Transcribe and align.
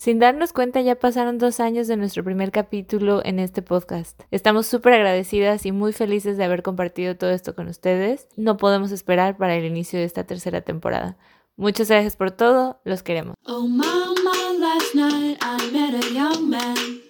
Sin 0.00 0.18
darnos 0.18 0.54
cuenta 0.54 0.80
ya 0.80 0.94
pasaron 0.94 1.36
dos 1.36 1.60
años 1.60 1.86
de 1.86 1.98
nuestro 1.98 2.24
primer 2.24 2.52
capítulo 2.52 3.20
en 3.22 3.38
este 3.38 3.60
podcast. 3.60 4.18
Estamos 4.30 4.66
súper 4.66 4.94
agradecidas 4.94 5.66
y 5.66 5.72
muy 5.72 5.92
felices 5.92 6.38
de 6.38 6.44
haber 6.44 6.62
compartido 6.62 7.18
todo 7.18 7.28
esto 7.28 7.54
con 7.54 7.68
ustedes. 7.68 8.26
No 8.34 8.56
podemos 8.56 8.92
esperar 8.92 9.36
para 9.36 9.56
el 9.56 9.66
inicio 9.66 9.98
de 9.98 10.06
esta 10.06 10.24
tercera 10.24 10.62
temporada. 10.62 11.18
Muchas 11.56 11.90
gracias 11.90 12.16
por 12.16 12.30
todo, 12.30 12.80
los 12.82 13.02
queremos. 13.02 13.34
Oh 13.44 13.68
mama, 13.68 14.54
last 14.58 14.94
night 14.94 15.36
I 15.42 15.70
met 15.70 16.02
a 16.02 16.08
young 16.14 16.48
man. 16.48 17.02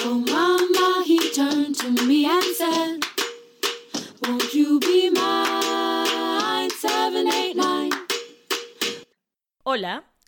Oh 0.00 0.24
mama, 0.26 1.04
he 1.06 1.20
turned 1.32 1.76
to 1.76 2.04
me 2.04 2.26
and 2.26 2.42
said, 2.56 3.00
Won't 4.26 4.52
you 4.52 4.80
be 4.80 5.08
mine? 5.10 6.68
789. 6.80 7.90
Hola, 9.62 10.02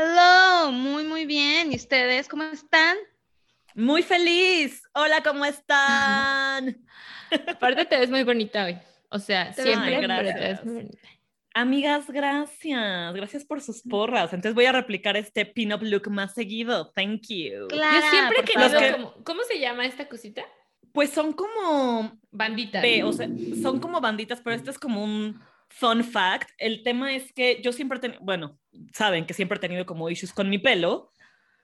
Hello, 0.00 0.70
muy, 0.70 1.02
muy 1.02 1.26
bien. 1.26 1.72
¿Y 1.72 1.74
ustedes 1.74 2.28
cómo 2.28 2.44
están? 2.44 2.96
Muy 3.74 4.04
feliz. 4.04 4.80
Hola, 4.94 5.24
¿cómo 5.24 5.44
están? 5.44 6.86
Aparte 7.48 7.84
te 7.84 7.98
ves 7.98 8.08
muy 8.08 8.22
bonita 8.22 8.66
hoy. 8.66 8.78
O 9.10 9.18
sea, 9.18 9.50
Te 9.52 9.62
siempre, 9.64 9.96
muy 9.98 10.06
pero 10.06 10.18
te 10.18 10.24
gracias. 10.24 10.50
ves 10.50 10.64
muy 10.66 10.74
bonita. 10.84 11.08
Amigas, 11.52 12.06
gracias. 12.12 13.12
Gracias 13.12 13.44
por 13.44 13.60
sus 13.60 13.82
porras. 13.82 14.32
Entonces 14.32 14.54
voy 14.54 14.66
a 14.66 14.72
replicar 14.72 15.16
este 15.16 15.44
pin-up 15.44 15.82
look 15.82 16.08
más 16.10 16.32
seguido. 16.32 16.92
Thank 16.92 17.22
you. 17.30 17.66
Clara, 17.66 18.00
Yo 18.00 18.10
siempre 18.10 18.44
querido 18.44 18.70
favor. 18.70 18.92
como- 18.92 19.24
¿Cómo 19.24 19.42
se 19.48 19.58
llama 19.58 19.84
esta 19.84 20.08
cosita? 20.08 20.44
Pues 20.92 21.10
son 21.10 21.32
como 21.32 22.20
Bandita. 22.30 22.80
Ve, 22.82 23.02
o 23.02 23.12
sea, 23.12 23.28
son 23.60 23.80
como 23.80 24.00
banditas, 24.00 24.40
pero 24.44 24.54
este 24.54 24.70
es 24.70 24.78
como 24.78 25.02
un 25.02 25.40
fun 25.68 26.04
fact. 26.04 26.50
El 26.58 26.82
tema 26.82 27.14
es 27.14 27.32
que 27.32 27.60
yo 27.62 27.72
siempre 27.72 27.98
he 27.98 28.00
tenido, 28.00 28.20
bueno, 28.22 28.58
saben 28.92 29.26
que 29.26 29.34
siempre 29.34 29.56
he 29.56 29.60
tenido 29.60 29.86
como 29.86 30.10
issues 30.10 30.32
con 30.32 30.48
mi 30.48 30.58
pelo, 30.58 31.12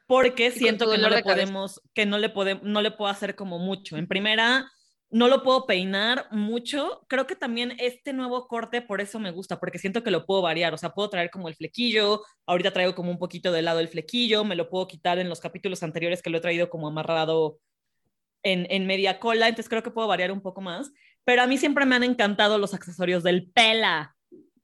porque 0.06 0.50
siento 0.50 0.91
que 0.91 0.98
no 0.98 1.08
le 1.08 1.22
cabeza. 1.22 1.34
podemos, 1.47 1.80
que 1.94 2.06
no 2.06 2.19
le 2.19 2.28
podemos, 2.28 2.62
no 2.64 2.82
le 2.82 2.91
puedo 2.91 3.10
hacer 3.10 3.34
como 3.34 3.58
mucho. 3.58 3.97
En 3.97 4.06
primera, 4.06 4.70
no 5.10 5.28
lo 5.28 5.42
puedo 5.42 5.66
peinar 5.66 6.27
mucho. 6.30 7.06
Creo 7.08 7.27
que 7.27 7.36
también 7.36 7.75
este 7.78 8.12
nuevo 8.12 8.47
corte 8.47 8.82
por 8.82 9.00
eso 9.00 9.19
me 9.19 9.30
gusta, 9.30 9.58
porque 9.60 9.78
siento 9.78 10.02
que 10.02 10.10
lo 10.10 10.27
puedo 10.27 10.42
variar, 10.42 10.75
o 10.75 10.78
sea, 10.78 10.91
puedo 10.91 11.08
traer 11.08 11.30
como 11.30 11.48
el 11.48 11.55
flequillo, 11.55 12.22
ahorita 12.47 12.72
traigo 12.72 12.94
como 12.94 13.10
un 13.10 13.19
poquito 13.19 13.52
de 13.52 13.62
lado 13.62 13.80
el 13.80 13.88
flequillo, 13.88 14.44
me 14.44 14.56
lo 14.56 14.69
puedo 14.69 14.86
quitar 14.88 15.19
en 15.19 15.28
los 15.28 15.41
capítulos 15.41 15.82
anteriores 15.82 16.20
que 16.20 16.30
lo 16.30 16.38
he 16.38 16.42
traído 16.42 16.69
como 16.69 16.88
amarrado 16.88 17.58
en, 18.42 18.66
en 18.70 18.86
media 18.86 19.19
cola, 19.20 19.48
entonces 19.48 19.70
creo 19.70 19.82
que 19.82 19.91
puedo 19.91 20.08
variar 20.08 20.32
un 20.32 20.42
poco 20.42 20.60
más. 20.60 20.91
Pero 21.25 21.42
a 21.42 21.47
mí 21.47 21.56
siempre 21.58 21.86
me 21.86 21.94
han 21.97 22.03
encantado 22.05 22.58
los 22.58 22.75
accesorios 22.75 23.22
del 23.22 23.47
pela, 23.50 24.14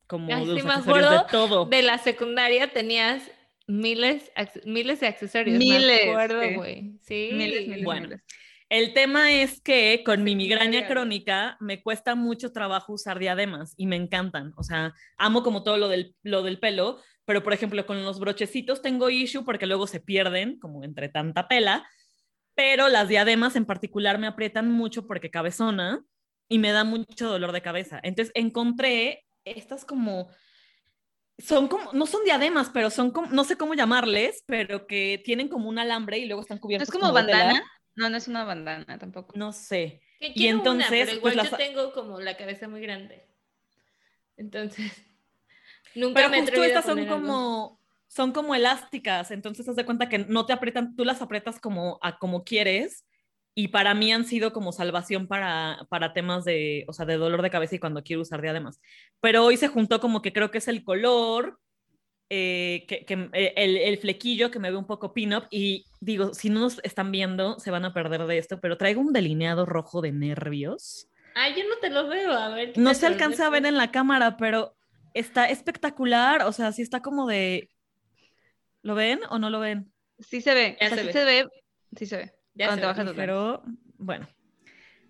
como 0.06 0.34
Ay, 0.34 0.44
sí, 0.44 0.50
los 0.54 0.64
me 0.64 0.70
accesorios 0.72 1.10
de 1.10 1.16
acuerdo 1.16 1.26
todo. 1.48 1.64
De 1.66 1.82
la 1.82 1.98
secundaria 1.98 2.72
tenías 2.72 3.22
miles, 3.66 4.30
miles 4.64 5.00
de 5.00 5.06
accesorios. 5.06 5.56
Miles, 5.58 6.04
Me 6.06 6.10
acuerdo, 6.10 6.42
sí. 6.42 6.54
güey. 6.54 6.92
Sí. 7.02 7.30
Miles, 7.32 7.68
miles, 7.68 7.84
Bueno. 7.84 8.08
miles. 8.08 8.22
El 8.68 8.94
tema 8.94 9.32
es 9.32 9.60
que 9.60 10.02
con 10.04 10.22
mi 10.22 10.36
migraña 10.36 10.86
crónica 10.86 11.56
me 11.58 11.82
cuesta 11.82 12.14
mucho 12.14 12.52
trabajo 12.52 12.92
usar 12.92 13.18
diademas 13.18 13.74
y 13.76 13.86
me 13.86 13.96
encantan. 13.96 14.52
O 14.56 14.62
sea, 14.62 14.94
amo 15.16 15.42
como 15.42 15.64
todo 15.64 15.76
lo 15.76 15.88
del, 15.88 16.14
lo 16.22 16.44
del 16.44 16.60
pelo, 16.60 17.00
pero 17.24 17.42
por 17.42 17.52
ejemplo 17.52 17.84
con 17.84 18.04
los 18.04 18.20
brochecitos 18.20 18.80
tengo 18.80 19.10
issue 19.10 19.44
porque 19.44 19.66
luego 19.66 19.88
se 19.88 19.98
pierden 19.98 20.56
como 20.60 20.84
entre 20.84 21.08
tanta 21.08 21.48
pela, 21.48 21.84
pero 22.54 22.88
las 22.88 23.08
diademas 23.08 23.56
en 23.56 23.64
particular 23.64 24.18
me 24.18 24.28
aprietan 24.28 24.70
mucho 24.70 25.04
porque 25.04 25.30
cabezona 25.32 26.04
y 26.50 26.58
me 26.58 26.72
da 26.72 26.84
mucho 26.84 27.28
dolor 27.30 27.52
de 27.52 27.62
cabeza. 27.62 27.98
Entonces 28.02 28.32
encontré 28.34 29.24
estas 29.46 29.86
como 29.86 30.28
son 31.38 31.68
como, 31.68 31.92
no 31.94 32.04
son 32.04 32.22
diademas, 32.24 32.68
pero 32.68 32.90
son 32.90 33.12
como, 33.12 33.28
no 33.30 33.44
sé 33.44 33.56
cómo 33.56 33.72
llamarles, 33.72 34.42
pero 34.46 34.86
que 34.86 35.22
tienen 35.24 35.48
como 35.48 35.70
un 35.70 35.78
alambre 35.78 36.18
y 36.18 36.26
luego 36.26 36.42
están 36.42 36.58
¿No 36.58 36.60
cubiertos 36.60 36.88
es 36.88 36.92
como 36.92 37.12
bandana? 37.14 37.62
No, 37.94 38.10
no 38.10 38.16
es 38.18 38.28
una 38.28 38.44
bandana 38.44 38.98
tampoco. 38.98 39.32
No 39.36 39.52
sé. 39.52 40.02
Que 40.18 40.26
Y 40.28 40.34
quiero 40.34 40.58
una, 40.60 40.72
entonces, 40.72 41.06
pero 41.06 41.16
igual 41.16 41.34
pues, 41.34 41.44
yo 41.50 41.50
las- 41.50 41.58
tengo 41.58 41.92
como 41.92 42.20
la 42.20 42.36
cabeza 42.36 42.68
muy 42.68 42.82
grande. 42.82 43.24
Entonces, 44.36 44.92
nunca 45.94 46.14
Pero 46.20 46.28
me 46.30 46.40
justo 46.40 46.62
estas 46.62 46.84
son 46.84 46.98
algo. 46.98 47.14
como, 47.14 47.80
son 48.08 48.32
como 48.32 48.54
elásticas, 48.54 49.30
entonces 49.30 49.66
haz 49.68 49.76
de 49.76 49.86
cuenta 49.86 50.08
que 50.08 50.18
no 50.18 50.44
te 50.46 50.52
aprietan, 50.52 50.94
tú 50.96 51.04
las 51.04 51.22
aprietas 51.22 51.60
como 51.60 51.98
a 52.02 52.18
como 52.18 52.44
quieres 52.44 53.06
y 53.60 53.68
para 53.68 53.92
mí 53.92 54.10
han 54.10 54.24
sido 54.24 54.54
como 54.54 54.72
salvación 54.72 55.26
para, 55.26 55.86
para 55.90 56.14
temas 56.14 56.46
de, 56.46 56.86
o 56.88 56.94
sea, 56.94 57.04
de 57.04 57.18
dolor 57.18 57.42
de 57.42 57.50
cabeza 57.50 57.74
y 57.74 57.78
cuando 57.78 58.02
quiero 58.02 58.22
usar 58.22 58.40
diademas. 58.40 58.80
Pero 59.20 59.44
hoy 59.44 59.58
se 59.58 59.68
juntó 59.68 60.00
como 60.00 60.22
que 60.22 60.32
creo 60.32 60.50
que 60.50 60.56
es 60.56 60.68
el 60.68 60.82
color, 60.82 61.60
eh, 62.30 62.86
que, 62.88 63.04
que, 63.04 63.28
eh, 63.34 63.52
el, 63.56 63.76
el 63.76 63.98
flequillo 63.98 64.50
que 64.50 64.58
me 64.58 64.70
ve 64.70 64.78
un 64.78 64.86
poco 64.86 65.12
pin-up 65.12 65.44
y 65.50 65.84
digo, 66.00 66.32
si 66.32 66.48
no 66.48 66.60
nos 66.60 66.80
están 66.84 67.12
viendo 67.12 67.58
se 67.58 67.70
van 67.70 67.84
a 67.84 67.92
perder 67.92 68.26
de 68.26 68.38
esto, 68.38 68.62
pero 68.62 68.78
traigo 68.78 69.02
un 69.02 69.12
delineado 69.12 69.66
rojo 69.66 70.00
de 70.00 70.12
nervios. 70.12 71.10
Ay, 71.34 71.52
yo 71.54 71.68
no 71.68 71.76
te 71.82 71.90
lo 71.90 72.08
veo, 72.08 72.32
a 72.32 72.48
ver. 72.48 72.72
No 72.78 72.94
se 72.94 73.06
alcanza 73.06 73.46
a 73.46 73.50
ver 73.50 73.66
en 73.66 73.76
la 73.76 73.90
cámara, 73.90 74.38
pero 74.38 74.74
está 75.12 75.50
espectacular. 75.50 76.44
O 76.46 76.52
sea, 76.52 76.72
sí 76.72 76.80
está 76.80 77.02
como 77.02 77.26
de. 77.26 77.68
¿Lo 78.80 78.94
ven 78.94 79.20
o 79.28 79.38
no 79.38 79.50
lo 79.50 79.60
ven? 79.60 79.92
Sí 80.18 80.40
se 80.40 80.54
ve. 80.54 80.78
O 80.80 80.88
sea, 80.88 80.96
se 80.96 81.00
sí 81.00 81.06
ve. 81.08 81.12
se 81.12 81.24
ve. 81.24 81.48
Sí 81.94 82.06
se 82.06 82.16
ve. 82.16 82.39
Ya 82.54 82.66
Cuando 82.66 82.82
te 82.82 82.86
bajas 82.86 83.04
los. 83.06 83.14
Pero 83.14 83.62
bueno. 83.98 84.28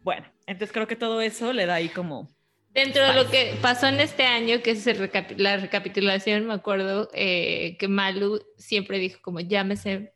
Bueno, 0.03 0.27
entonces 0.47 0.73
creo 0.73 0.87
que 0.87 0.97
todo 0.97 1.21
eso 1.21 1.53
le 1.53 1.67
da 1.67 1.75
ahí 1.75 1.89
como. 1.89 2.29
Dentro 2.71 3.05
de 3.05 3.15
lo 3.15 3.29
que 3.29 3.57
pasó 3.61 3.89
en 3.89 3.99
este 4.01 4.25
año, 4.25 4.63
que 4.63 4.71
es 4.71 4.87
el 4.87 4.99
recapi- 4.99 5.37
la 5.37 5.57
recapitulación, 5.57 6.47
me 6.47 6.55
acuerdo 6.55 7.09
eh, 7.13 7.77
que 7.79 7.89
Malu 7.89 8.41
siempre 8.57 8.99
dijo 8.99 9.19
como, 9.23 9.41
llámese, 9.41 10.15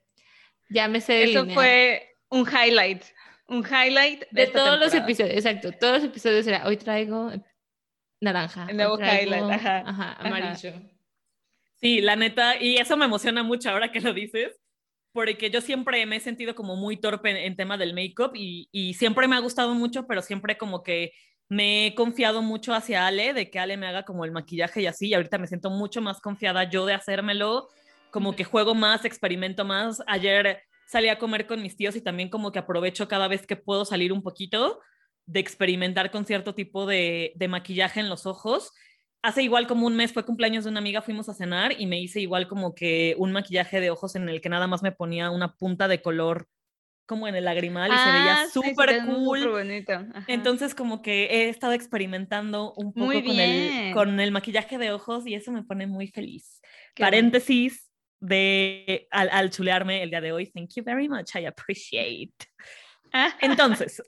llámese 0.71 1.25
Eso 1.25 1.47
fue 1.47 2.17
un 2.29 2.47
highlight. 2.47 3.03
Un 3.49 3.65
highlight 3.65 4.21
de, 4.31 4.47
De 4.47 4.47
todos 4.47 4.79
los 4.79 4.93
temporada. 4.93 5.05
episodios, 5.05 5.35
exacto, 5.37 5.73
todos 5.73 5.95
los 5.95 6.05
episodios 6.05 6.47
era, 6.47 6.67
hoy 6.67 6.77
traigo 6.77 7.33
naranja. 8.21 8.67
El 8.71 8.77
nuevo 8.77 8.97
traigo, 8.97 9.33
highlight, 9.35 9.51
ajá, 9.51 9.79
Ajá, 9.81 10.13
ajá. 10.13 10.27
amarillo. 10.29 10.73
Sí, 11.75 12.01
la 12.01 12.17
neta, 12.17 12.57
y 12.59 12.77
eso 12.77 12.97
me 12.97 13.05
emociona 13.05 13.43
mucho 13.43 13.69
ahora 13.71 13.91
que 13.93 14.01
lo 14.01 14.15
dices, 14.15 14.59
porque 15.15 15.49
yo 15.49 15.61
siempre 15.61 16.05
me 16.07 16.17
he 16.17 16.21
sentido 16.21 16.57
como 16.57 16.75
muy 16.75 16.97
torpe 16.97 17.31
en, 17.31 17.37
en 17.37 17.57
tema 17.57 17.79
del 17.79 17.95
make-up 17.95 18.33
y, 18.35 18.69
y 18.73 18.95
siempre 18.95 19.29
me 19.29 19.37
ha 19.37 19.39
gustado 19.39 19.73
mucho, 19.73 20.09
pero 20.09 20.21
siempre 20.21 20.59
como 20.59 20.83
que 20.83 21.13
me 21.49 21.87
he 21.87 21.95
confiado 21.95 22.43
mucho 22.43 22.75
hacia 22.75 23.07
Ale, 23.07 23.33
de 23.33 23.49
que 23.49 23.61
Ale 23.61 23.77
me 23.77 23.87
haga 23.87 24.05
como 24.05 24.25
el 24.25 24.33
maquillaje 24.33 24.83
y 24.83 24.87
así, 24.87 25.09
y 25.09 25.15
ahorita 25.15 25.39
me 25.39 25.47
siento 25.47 25.71
mucho 25.71 26.03
más 26.03 26.21
confiada 26.21 26.65
yo 26.65 26.85
de 26.85 26.95
hacérmelo, 26.95 27.69
como 28.11 28.35
que 28.35 28.43
juego 28.43 28.75
más, 28.75 29.05
experimento 29.05 29.65
más. 29.65 30.03
Ayer 30.09 30.63
salí 30.89 31.09
a 31.09 31.19
comer 31.19 31.47
con 31.47 31.63
mis 31.63 31.77
tíos 31.77 31.95
y 31.95 32.01
también 32.01 32.29
como 32.29 32.51
que 32.51 32.59
aprovecho 32.59 33.07
cada 33.07 33.29
vez 33.29 33.47
que 33.47 33.55
puedo 33.55 33.85
salir 33.85 34.13
un 34.13 34.23
poquito 34.23 34.81
de 35.27 35.39
experimentar 35.39 36.11
con 36.11 36.27
cierto 36.27 36.57
tipo 36.57 36.87
de, 36.87 37.33
de 37.37 37.49
maquillaje 37.49 38.01
en 38.01 38.09
los 38.09 38.27
ojos 38.27 38.73
hace 39.25 39.43
igual 39.43 39.67
como 39.67 39.87
un 39.87 39.97
mes 39.97 40.13
fue 40.13 40.25
cumpleaños 40.25 40.65
de 40.65 40.71
una 40.71 40.81
amiga, 40.81 41.01
fuimos 41.03 41.29
a 41.29 41.35
cenar 41.35 41.75
y 41.81 41.87
me 41.87 41.99
hice 41.99 42.21
igual 42.21 42.47
como 42.47 42.75
que 42.75 43.15
un 43.19 43.33
maquillaje 43.33 43.81
de 43.81 43.91
ojos 43.91 44.15
en 44.17 44.29
el 44.29 44.41
que 44.41 44.49
nada 44.51 44.67
más 44.67 44.83
me 44.83 44.93
ponía 44.93 45.31
una 45.31 45.55
punta 45.57 45.89
de 45.89 46.03
color 46.03 46.47
como 47.07 47.27
en 47.29 47.35
el 47.35 47.45
lagrimal 47.45 47.91
y 47.93 47.97
se 47.97 48.13
veía 48.13 48.43
Ah, 48.43 48.45
sí, 48.47 48.53
súper 48.53 49.03
muy 49.03 49.15
cool. 49.15 49.39
súper 49.41 49.53
bonito. 49.53 49.93
Ajá. 49.93 50.25
Entonces 50.29 50.75
como 50.75 51.03
que 51.03 51.25
he 51.25 51.49
estado 51.49 51.73
experimentando 51.73 52.73
un 52.77 52.93
poco 52.93 53.13
con 53.13 53.41
el, 53.41 53.93
con 53.95 54.21
el 54.21 54.31
maquillaje 54.31 54.79
de 54.79 54.93
ojos 54.93 55.27
y 55.27 55.35
eso 55.35 55.53
me 55.53 55.63
pone 55.63 55.87
muy 55.87 56.09
feliz. 56.09 56.61
Qué 56.95 57.03
bueno. 57.03 57.11
Paréntesis 57.17 57.91
de 58.21 59.07
al, 59.11 59.29
al 59.31 59.51
chulearme 59.51 60.03
el 60.03 60.11
día 60.11 60.21
de 60.21 60.33
hoy. 60.33 60.47
Thank 60.51 60.71
you 60.77 60.85
very 60.85 61.09
much. 61.09 61.35
I 61.35 61.47
appreciate. 61.47 62.33
Ah, 63.13 63.35
Entonces, 63.41 64.03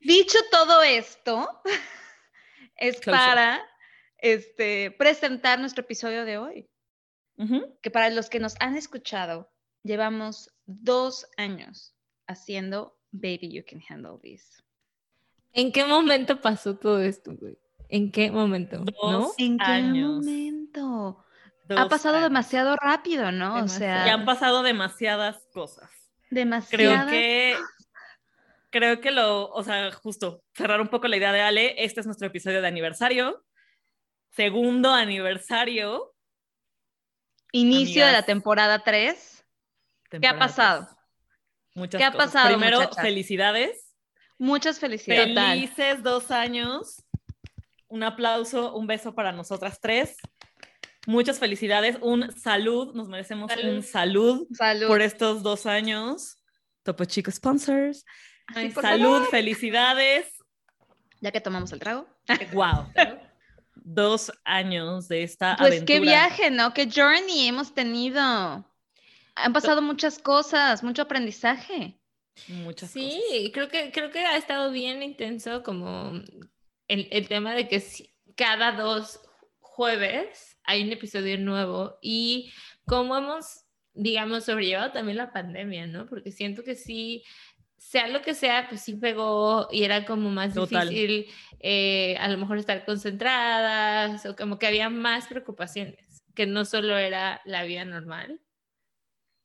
Dicho 0.00 0.38
todo 0.50 0.82
esto, 0.82 1.46
es 2.76 2.98
para 3.02 3.60
este, 4.22 4.90
presentar 4.92 5.58
nuestro 5.58 5.82
episodio 5.82 6.24
de 6.24 6.38
hoy. 6.38 6.68
Que 7.80 7.90
para 7.90 8.10
los 8.10 8.28
que 8.28 8.38
nos 8.38 8.54
han 8.60 8.76
escuchado, 8.76 9.50
llevamos 9.82 10.52
dos 10.66 11.26
años 11.38 11.94
haciendo 12.26 12.98
Baby 13.12 13.50
You 13.50 13.62
Can 13.66 13.80
Handle 13.88 14.18
This. 14.20 14.62
¿En 15.54 15.72
qué 15.72 15.86
momento 15.86 16.40
pasó 16.42 16.76
todo 16.76 17.00
esto, 17.00 17.34
güey? 17.40 17.56
¿En 17.88 18.12
qué 18.12 18.30
momento? 18.30 18.84
¿No? 19.02 19.32
¿En 19.38 19.56
qué 19.56 19.64
años. 19.64 20.24
momento? 20.24 21.24
ha 21.70 21.88
pasado 21.88 22.16
años. 22.16 22.28
demasiado 22.28 22.76
rápido, 22.76 23.32
¿no? 23.32 23.54
Demasiado. 23.56 23.64
O 23.64 23.68
sea, 23.68 24.06
Ya 24.06 24.14
han 24.14 24.24
pasado 24.26 24.62
demasiadas 24.62 25.46
cosas. 25.54 25.90
demasiado. 26.28 27.06
Creo 27.06 27.06
que, 27.08 27.56
creo 28.70 29.00
que 29.00 29.10
lo, 29.12 29.48
o 29.50 29.64
sea, 29.64 29.90
justo 29.92 30.44
cerrar 30.54 30.80
un 30.80 30.88
poco 30.88 31.08
la 31.08 31.16
idea 31.16 31.32
de 31.32 31.40
Ale, 31.40 31.74
este 31.82 32.00
es 32.00 32.06
nuestro 32.06 32.26
episodio 32.26 32.60
de 32.60 32.68
aniversario, 32.68 33.42
segundo 34.30 34.92
aniversario. 34.92 36.14
Inicio 37.52 38.06
de 38.06 38.12
la 38.12 38.22
temporada 38.22 38.82
3. 38.84 39.44
¿Qué 40.20 40.26
ha 40.26 40.38
pasado? 40.38 40.88
Muchas 41.74 41.98
¿Qué 41.98 42.04
ha 42.04 42.12
pasado, 42.12 42.48
Primero, 42.48 42.78
muchachas? 42.80 43.02
felicidades. 43.04 43.94
Muchas 44.38 44.78
felicidades. 44.78 45.34
Felices 45.34 46.02
dos 46.02 46.30
años. 46.30 47.04
Un 47.88 48.02
aplauso, 48.04 48.74
un 48.74 48.86
beso 48.86 49.14
para 49.14 49.32
nosotras 49.32 49.80
tres. 49.80 50.16
Muchas 51.06 51.38
felicidades. 51.38 51.98
Un 52.00 52.30
salud. 52.36 52.94
Nos 52.94 53.08
merecemos 53.08 53.50
Salud. 53.52 53.74
un 53.74 53.82
salud 53.82 54.46
Salud. 54.52 54.86
por 54.88 55.02
estos 55.02 55.42
dos 55.42 55.66
años. 55.66 56.36
Topo 56.82 57.04
Chico 57.04 57.30
Sponsors. 57.30 58.04
Ay, 58.54 58.70
salud, 58.72 59.14
favor. 59.18 59.30
felicidades. 59.30 60.26
Ya 61.20 61.30
que 61.32 61.40
tomamos 61.40 61.72
el 61.72 61.80
trago. 61.80 62.06
Wow. 62.52 62.92
Dos 63.82 64.32
años 64.44 65.08
de 65.08 65.22
esta 65.22 65.56
Pues 65.56 65.72
aventura. 65.72 65.86
qué 65.86 66.00
viaje, 66.00 66.50
¿no? 66.50 66.72
Qué 66.74 66.88
journey 66.90 67.46
hemos 67.48 67.74
tenido. 67.74 68.20
Han 69.34 69.52
pasado 69.52 69.80
muchas 69.82 70.18
cosas, 70.18 70.82
mucho 70.82 71.02
aprendizaje. 71.02 71.98
Muchas 72.48 72.90
Sí, 72.90 73.20
cosas. 73.20 73.50
creo 73.52 73.68
que, 73.68 73.92
creo 73.92 74.10
que 74.10 74.20
ha 74.20 74.36
estado 74.36 74.70
bien 74.70 75.02
intenso 75.02 75.62
como 75.62 76.12
el, 76.88 77.08
el 77.10 77.28
tema 77.28 77.54
de 77.54 77.68
que 77.68 77.82
cada 78.36 78.72
dos 78.72 79.20
jueves 79.60 80.58
hay 80.64 80.82
un 80.82 80.92
episodio 80.92 81.38
nuevo 81.38 81.98
y 82.02 82.52
cómo 82.86 83.16
hemos, 83.16 83.64
digamos, 83.94 84.44
sobrellevado 84.44 84.92
también 84.92 85.16
la 85.18 85.32
pandemia, 85.32 85.86
¿no? 85.86 86.06
Porque 86.06 86.32
siento 86.32 86.62
que 86.64 86.74
sí, 86.76 87.24
sea 87.80 88.08
lo 88.08 88.20
que 88.20 88.34
sea, 88.34 88.68
pues 88.68 88.82
sí 88.82 88.94
pegó 88.94 89.66
y 89.72 89.84
era 89.84 90.04
como 90.04 90.28
más 90.28 90.52
Total. 90.52 90.86
difícil 90.86 91.26
eh, 91.60 92.14
a 92.20 92.28
lo 92.28 92.36
mejor 92.36 92.58
estar 92.58 92.84
concentradas 92.84 94.26
o 94.26 94.36
como 94.36 94.58
que 94.58 94.66
había 94.66 94.90
más 94.90 95.26
preocupaciones, 95.26 96.22
que 96.34 96.46
no 96.46 96.66
solo 96.66 96.98
era 96.98 97.40
la 97.46 97.64
vida 97.64 97.86
normal. 97.86 98.38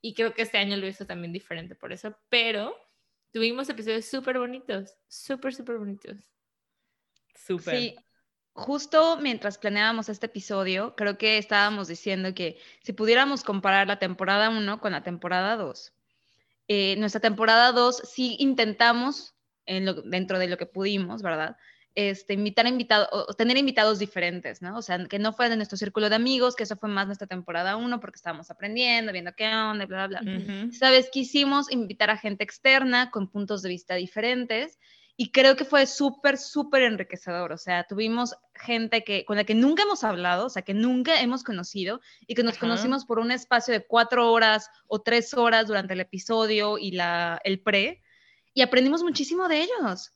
Y 0.02 0.14
creo 0.14 0.34
que 0.34 0.42
este 0.42 0.58
año 0.58 0.76
lo 0.76 0.86
hizo 0.86 1.06
también 1.08 1.32
diferente 1.32 1.76
por 1.76 1.94
eso, 1.94 2.16
pero 2.28 2.76
tuvimos 3.32 3.70
episodios 3.70 4.06
súper 4.06 4.38
bonitos, 4.38 4.98
súper, 5.08 5.56
súper 5.56 5.78
bonitos. 5.78 6.30
Súper. 7.36 7.78
Sí, 7.78 7.96
justo 8.52 9.18
mientras 9.22 9.58
planeábamos 9.58 10.10
este 10.10 10.26
episodio, 10.26 10.94
creo 10.96 11.18
que 11.18 11.38
estábamos 11.38 11.88
diciendo 11.88 12.34
que 12.36 12.60
si 12.84 12.92
pudiéramos 12.92 13.46
comparar 13.46 13.88
la 13.88 13.98
temporada 13.98 14.50
1 14.50 14.82
con 14.82 14.92
la 14.92 15.04
temporada 15.04 15.56
2, 15.56 15.96
eh, 16.68 16.96
nuestra 16.98 17.22
temporada 17.22 17.72
2 17.72 18.02
sí 18.12 18.36
intentamos, 18.40 19.36
en 19.66 19.86
lo- 19.86 20.02
dentro 20.02 20.40
de 20.40 20.48
lo 20.48 20.58
que 20.58 20.66
pudimos, 20.66 21.22
¿verdad? 21.22 21.58
Este, 21.96 22.34
invitar 22.34 22.68
invitados, 22.68 23.10
tener 23.38 23.58
invitados 23.58 24.00
diferentes, 24.00 24.62
¿no? 24.62 24.78
O 24.78 24.82
sea, 24.82 25.06
que 25.08 25.18
no 25.18 25.32
fuera 25.32 25.50
de 25.50 25.56
nuestro 25.56 25.78
círculo 25.78 26.10
de 26.10 26.16
amigos, 26.16 26.56
que 26.56 26.64
eso 26.64 26.76
fue 26.76 26.90
más 26.90 27.06
nuestra 27.06 27.26
temporada 27.28 27.78
1 27.78 28.00
porque 28.02 28.18
estábamos 28.18 28.52
aprendiendo, 28.52 29.14
viendo 29.14 29.32
qué 29.36 29.48
onda, 29.48 29.86
bla, 29.86 30.08
bla, 30.08 30.20
bla. 30.22 30.38
Ujú. 30.38 30.74
¿Sabes? 30.74 31.10
Quisimos 31.10 31.72
invitar 31.72 32.10
a 32.10 32.18
gente 32.18 32.44
externa 32.44 33.12
con 33.12 33.30
puntos 33.32 33.62
de 33.62 33.70
vista 33.70 33.96
diferentes 33.96 34.78
y 35.18 35.32
creo 35.32 35.56
que 35.56 35.66
fue 35.66 35.86
súper, 35.86 36.38
súper 36.38 36.84
enriquecedor. 36.84 37.52
O 37.54 37.58
sea, 37.58 37.86
tuvimos 37.86 38.36
gente 38.54 39.04
que, 39.04 39.24
con 39.26 39.38
la 39.38 39.46
que 39.46 39.56
nunca 39.56 39.84
hemos 39.84 40.04
hablado, 40.04 40.48
o 40.48 40.50
sea, 40.50 40.64
que 40.64 40.74
nunca 40.74 41.22
hemos 41.22 41.44
conocido 41.44 42.02
y 42.28 42.36
que 42.36 42.44
nos 42.44 42.54
Ajá. 42.54 42.62
conocimos 42.62 43.06
por 43.06 43.20
un 43.20 43.32
espacio 43.32 43.74
de 43.74 43.86
cuatro 43.86 44.32
horas 44.32 44.70
o 44.88 45.02
tres 45.02 45.34
horas 45.34 45.68
durante 45.68 45.94
el 45.94 46.02
episodio 46.02 46.78
y 46.78 46.92
la, 46.92 47.40
el 47.44 47.62
pre 47.62 48.02
y 48.54 48.62
aprendimos 48.62 49.04
muchísimo 49.04 49.48
de 49.48 49.62
ellos. 49.62 50.12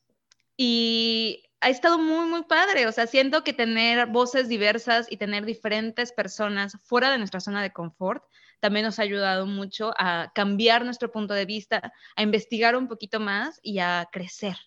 Y 0.57 1.43
ha 1.61 1.69
estado 1.69 1.97
muy, 1.97 2.25
muy 2.25 2.43
padre. 2.43 2.87
O 2.87 2.91
sea, 2.91 3.07
siento 3.07 3.43
que 3.43 3.53
tener 3.53 4.07
voces 4.07 4.49
diversas 4.49 5.07
y 5.09 5.17
tener 5.17 5.45
diferentes 5.45 6.11
personas 6.11 6.77
fuera 6.83 7.11
de 7.11 7.17
nuestra 7.17 7.39
zona 7.39 7.61
de 7.61 7.71
confort 7.71 8.23
también 8.59 8.85
nos 8.85 8.99
ha 8.99 9.03
ayudado 9.03 9.45
mucho 9.45 9.93
a 9.97 10.31
cambiar 10.35 10.83
nuestro 10.83 11.11
punto 11.11 11.33
de 11.33 11.45
vista, 11.45 11.93
a 12.15 12.21
investigar 12.21 12.75
un 12.75 12.89
poquito 12.89 13.19
más 13.19 13.59
y 13.63 13.79
a 13.79 14.09
crecer. 14.11 14.57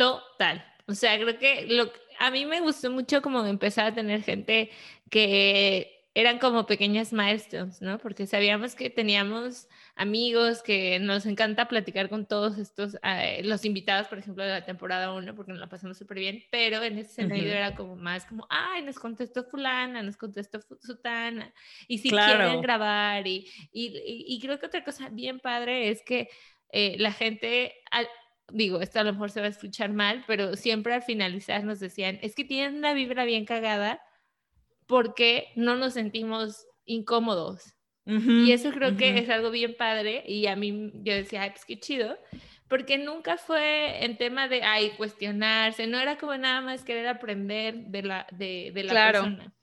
Total. 0.00 0.64
O 0.86 0.94
sea, 0.94 1.18
creo 1.20 1.38
que 1.38 1.66
lo, 1.66 1.92
a 2.18 2.30
mí 2.30 2.46
me 2.46 2.60
gustó 2.60 2.90
mucho 2.90 3.20
como 3.20 3.44
empezar 3.44 3.84
a 3.88 3.94
tener 3.94 4.22
gente 4.22 4.70
que 5.10 6.08
eran 6.14 6.38
como 6.38 6.64
pequeñas 6.64 7.12
milestones, 7.12 7.82
¿no? 7.82 7.98
Porque 7.98 8.26
sabíamos 8.26 8.74
que 8.74 8.88
teníamos 8.88 9.68
amigos 9.96 10.62
que 10.62 10.98
nos 11.00 11.26
encanta 11.26 11.68
platicar 11.68 12.08
con 12.08 12.26
todos 12.26 12.56
estos, 12.56 12.96
eh, 13.02 13.42
los 13.44 13.66
invitados, 13.66 14.08
por 14.08 14.16
ejemplo, 14.18 14.42
de 14.42 14.50
la 14.50 14.64
temporada 14.64 15.12
1, 15.12 15.34
porque 15.36 15.52
nos 15.52 15.60
la 15.60 15.68
pasamos 15.68 15.98
súper 15.98 16.18
bien, 16.18 16.44
pero 16.50 16.82
en 16.82 16.96
ese 16.98 17.12
sentido 17.12 17.52
era 17.52 17.74
como 17.76 17.94
más 17.94 18.24
como, 18.24 18.46
ay, 18.48 18.82
nos 18.82 18.98
contestó 18.98 19.44
fulana, 19.44 20.02
nos 20.02 20.16
contestó 20.16 20.60
sutana, 20.80 21.52
y 21.88 21.98
si 21.98 22.08
Claro. 22.08 22.38
quieren 22.38 22.62
grabar, 22.62 23.26
y, 23.28 23.46
y, 23.70 23.88
y- 23.98 24.24
y 24.34 24.40
creo 24.40 24.58
que 24.58 24.66
otra 24.66 24.82
cosa 24.82 25.10
bien 25.10 25.40
padre 25.40 25.90
es 25.90 26.02
que 26.02 26.30
eh, 26.72 26.96
la 26.98 27.12
gente, 27.12 27.74
al- 27.90 28.08
digo, 28.52 28.80
esto 28.80 29.00
a 29.00 29.04
lo 29.04 29.12
mejor 29.12 29.30
se 29.30 29.40
va 29.40 29.46
a 29.46 29.50
escuchar 29.50 29.92
mal, 29.92 30.24
pero 30.26 30.56
siempre 30.56 30.94
al 30.94 31.02
finalizar 31.02 31.64
nos 31.64 31.80
decían, 31.80 32.18
es 32.22 32.34
que 32.34 32.44
tienen 32.44 32.76
una 32.76 32.94
vibra 32.94 33.24
bien 33.24 33.44
cagada 33.44 34.00
porque 34.86 35.48
no 35.56 35.76
nos 35.76 35.94
sentimos 35.94 36.66
incómodos. 36.84 37.74
Ujú, 38.06 38.30
Y 38.30 38.52
eso 38.52 38.70
creo 38.72 38.96
que 38.96 39.10
ujú. 39.10 39.18
es 39.20 39.30
algo 39.30 39.50
bien 39.50 39.76
padre 39.76 40.24
y 40.26 40.46
a 40.46 40.56
mí 40.56 40.90
yo 41.04 41.14
decía, 41.14 41.42
ay, 41.42 41.50
pues 41.50 41.64
qué 41.64 41.78
chido, 41.78 42.18
porque 42.68 42.98
nunca 42.98 43.36
fue 43.36 44.04
en 44.04 44.16
tema 44.16 44.48
de, 44.48 44.62
ay, 44.62 44.90
cuestionarse, 44.96 45.86
no 45.86 45.98
era 46.00 46.18
como 46.18 46.36
nada 46.36 46.60
más 46.60 46.84
querer 46.84 47.06
aprender 47.08 47.74
de 47.86 48.02
la, 48.02 48.26
de, 48.32 48.72
de 48.74 48.84
la 48.84 48.92
Claro. 48.92 49.22
persona. 49.22 49.54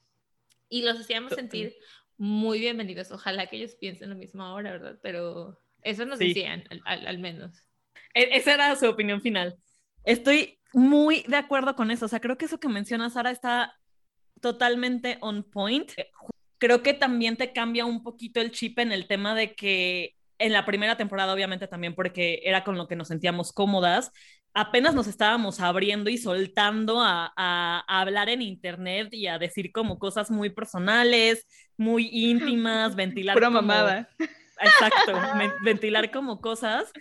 Y 0.69 0.83
los 0.83 0.99
hacíamos 0.99 1.33
sentir 1.33 1.75
muy 2.17 2.59
bienvenidos. 2.59 3.11
Ojalá 3.11 3.47
que 3.47 3.57
ellos 3.57 3.75
piensen 3.75 4.09
lo 4.09 4.15
mismo 4.15 4.43
ahora, 4.43 4.71
¿verdad? 4.71 4.99
Pero 5.01 5.59
eso 5.83 6.05
nos 6.05 6.19
Sí. 6.19 6.27
decían, 6.27 6.63
al- 6.69 6.81
al- 6.85 7.07
al 7.07 7.19
menos. 7.19 7.66
E- 8.13 8.29
Esa 8.37 8.53
era 8.53 8.75
su 8.75 8.87
opinión 8.87 9.21
final. 9.21 9.55
Estoy 10.03 10.59
muy 10.73 11.23
de 11.27 11.37
acuerdo 11.37 11.75
con 11.75 11.91
eso. 11.91 12.05
O 12.05 12.09
sea, 12.09 12.19
creo 12.19 12.37
que 12.37 12.45
eso 12.45 12.59
que 12.59 12.69
menciona 12.69 13.09
Sara 13.09 13.31
está 13.31 13.73
totalmente 14.41 15.17
on 15.21 15.43
point. 15.43 15.91
Creo 16.59 16.81
que 16.83 16.93
también 16.93 17.37
te 17.37 17.53
cambia 17.53 17.85
un 17.85 18.03
poquito 18.03 18.41
el 18.41 18.51
chip 18.51 18.79
en 18.79 18.91
el 18.91 19.07
tema 19.07 19.35
de 19.35 19.53
que 19.55 20.15
en 20.39 20.53
la 20.53 20.65
primera 20.65 20.97
temporada, 20.97 21.33
obviamente 21.33 21.67
también 21.67 21.95
porque 21.95 22.41
era 22.43 22.63
con 22.63 22.77
lo 22.77 22.87
que 22.87 22.95
nos 22.95 23.07
sentíamos 23.07 23.51
cómodas, 23.51 24.11
apenas 24.53 24.93
nos 24.93 25.07
estábamos 25.07 25.59
abriendo 25.59 26.09
y 26.09 26.17
soltando 26.17 27.01
a, 27.01 27.33
a- 27.35 27.83
a 27.87 28.01
hablar 28.01 28.29
en 28.29 28.41
internet 28.43 29.09
y 29.13 29.27
a 29.27 29.39
decir 29.39 29.71
como 29.71 29.97
cosas 29.99 30.29
muy 30.31 30.49
personales, 30.51 31.47
muy 31.75 32.09
íntimas, 32.11 32.95
ventilar. 32.95 33.33
Pura 33.35 33.47
como- 33.47 33.61
mamada. 33.61 34.09
Exacto, 34.59 35.13
ventilar 35.63 36.09
como 36.11 36.41
cosas. 36.41 36.91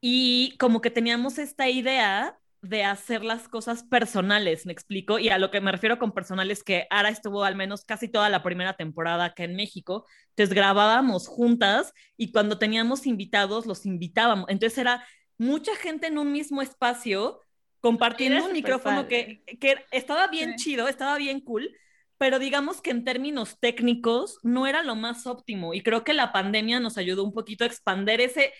Y 0.00 0.56
como 0.58 0.80
que 0.80 0.90
teníamos 0.90 1.38
esta 1.38 1.68
idea 1.68 2.38
de 2.62 2.84
hacer 2.84 3.24
las 3.24 3.48
cosas 3.48 3.84
personales, 3.84 4.66
me 4.66 4.72
explico, 4.72 5.18
y 5.18 5.28
a 5.28 5.38
lo 5.38 5.50
que 5.50 5.60
me 5.60 5.72
refiero 5.72 5.98
con 5.98 6.12
personales 6.12 6.62
que 6.64 6.86
Ara 6.90 7.08
estuvo 7.08 7.44
al 7.44 7.54
menos 7.54 7.84
casi 7.84 8.08
toda 8.08 8.28
la 8.28 8.42
primera 8.42 8.76
temporada 8.76 9.26
acá 9.26 9.44
en 9.44 9.56
México, 9.56 10.06
entonces 10.30 10.54
grabábamos 10.54 11.28
juntas 11.28 11.92
y 12.16 12.32
cuando 12.32 12.58
teníamos 12.58 13.06
invitados 13.06 13.66
los 13.66 13.86
invitábamos, 13.86 14.46
entonces 14.48 14.78
era 14.78 15.06
mucha 15.38 15.76
gente 15.76 16.08
en 16.08 16.18
un 16.18 16.32
mismo 16.32 16.62
espacio 16.62 17.40
compartiendo 17.80 18.44
un 18.44 18.52
micrófono 18.52 19.06
que, 19.06 19.44
que 19.60 19.76
estaba 19.92 20.26
bien 20.26 20.56
chido, 20.56 20.88
estaba 20.88 21.18
bien 21.18 21.40
cool, 21.40 21.70
pero 22.18 22.38
digamos 22.38 22.80
que 22.80 22.90
en 22.90 23.04
términos 23.04 23.60
técnicos 23.60 24.38
no 24.42 24.66
era 24.66 24.82
lo 24.82 24.96
más 24.96 25.26
óptimo 25.26 25.74
y 25.74 25.82
creo 25.82 26.02
que 26.02 26.14
la 26.14 26.32
pandemia 26.32 26.80
nos 26.80 26.98
ayudó 26.98 27.22
un 27.22 27.32
poquito 27.32 27.64
a 27.64 27.66
expander 27.66 28.20
ese, 28.20 28.52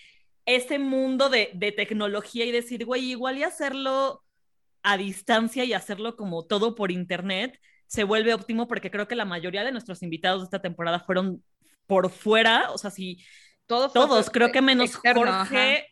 ese 0.47 0.79
mundo 0.79 1.29
de, 1.29 1.51
de 1.53 1.71
tecnología 1.71 2.45
y 2.45 2.51
decir, 2.51 2.85
güey, 2.85 3.11
igual 3.11 3.37
y 3.37 3.43
hacerlo 3.43 4.23
a 4.81 4.97
distancia 4.97 5.65
y 5.65 5.73
hacerlo 5.73 6.15
como 6.15 6.47
todo 6.47 6.73
por 6.73 6.91
internet 6.91 7.59
se 7.85 8.03
vuelve 8.03 8.33
óptimo 8.33 8.67
porque 8.67 8.89
creo 8.89 9.07
que 9.07 9.15
la 9.15 9.25
mayoría 9.25 9.63
de 9.63 9.71
nuestros 9.71 10.01
invitados 10.03 10.41
de 10.41 10.45
esta 10.45 10.61
temporada 10.61 11.01
fueron 11.01 11.43
por 11.85 12.09
fuera, 12.09 12.71
o 12.71 12.77
sea, 12.77 12.91
sí, 12.91 13.23
Todo 13.65 13.89
todos, 13.89 14.29
creo 14.29 14.51
que 14.51 14.61
menos 14.61 14.89
externo, 14.91 15.23
ajá. 15.23 15.45
Jorge, 15.45 15.87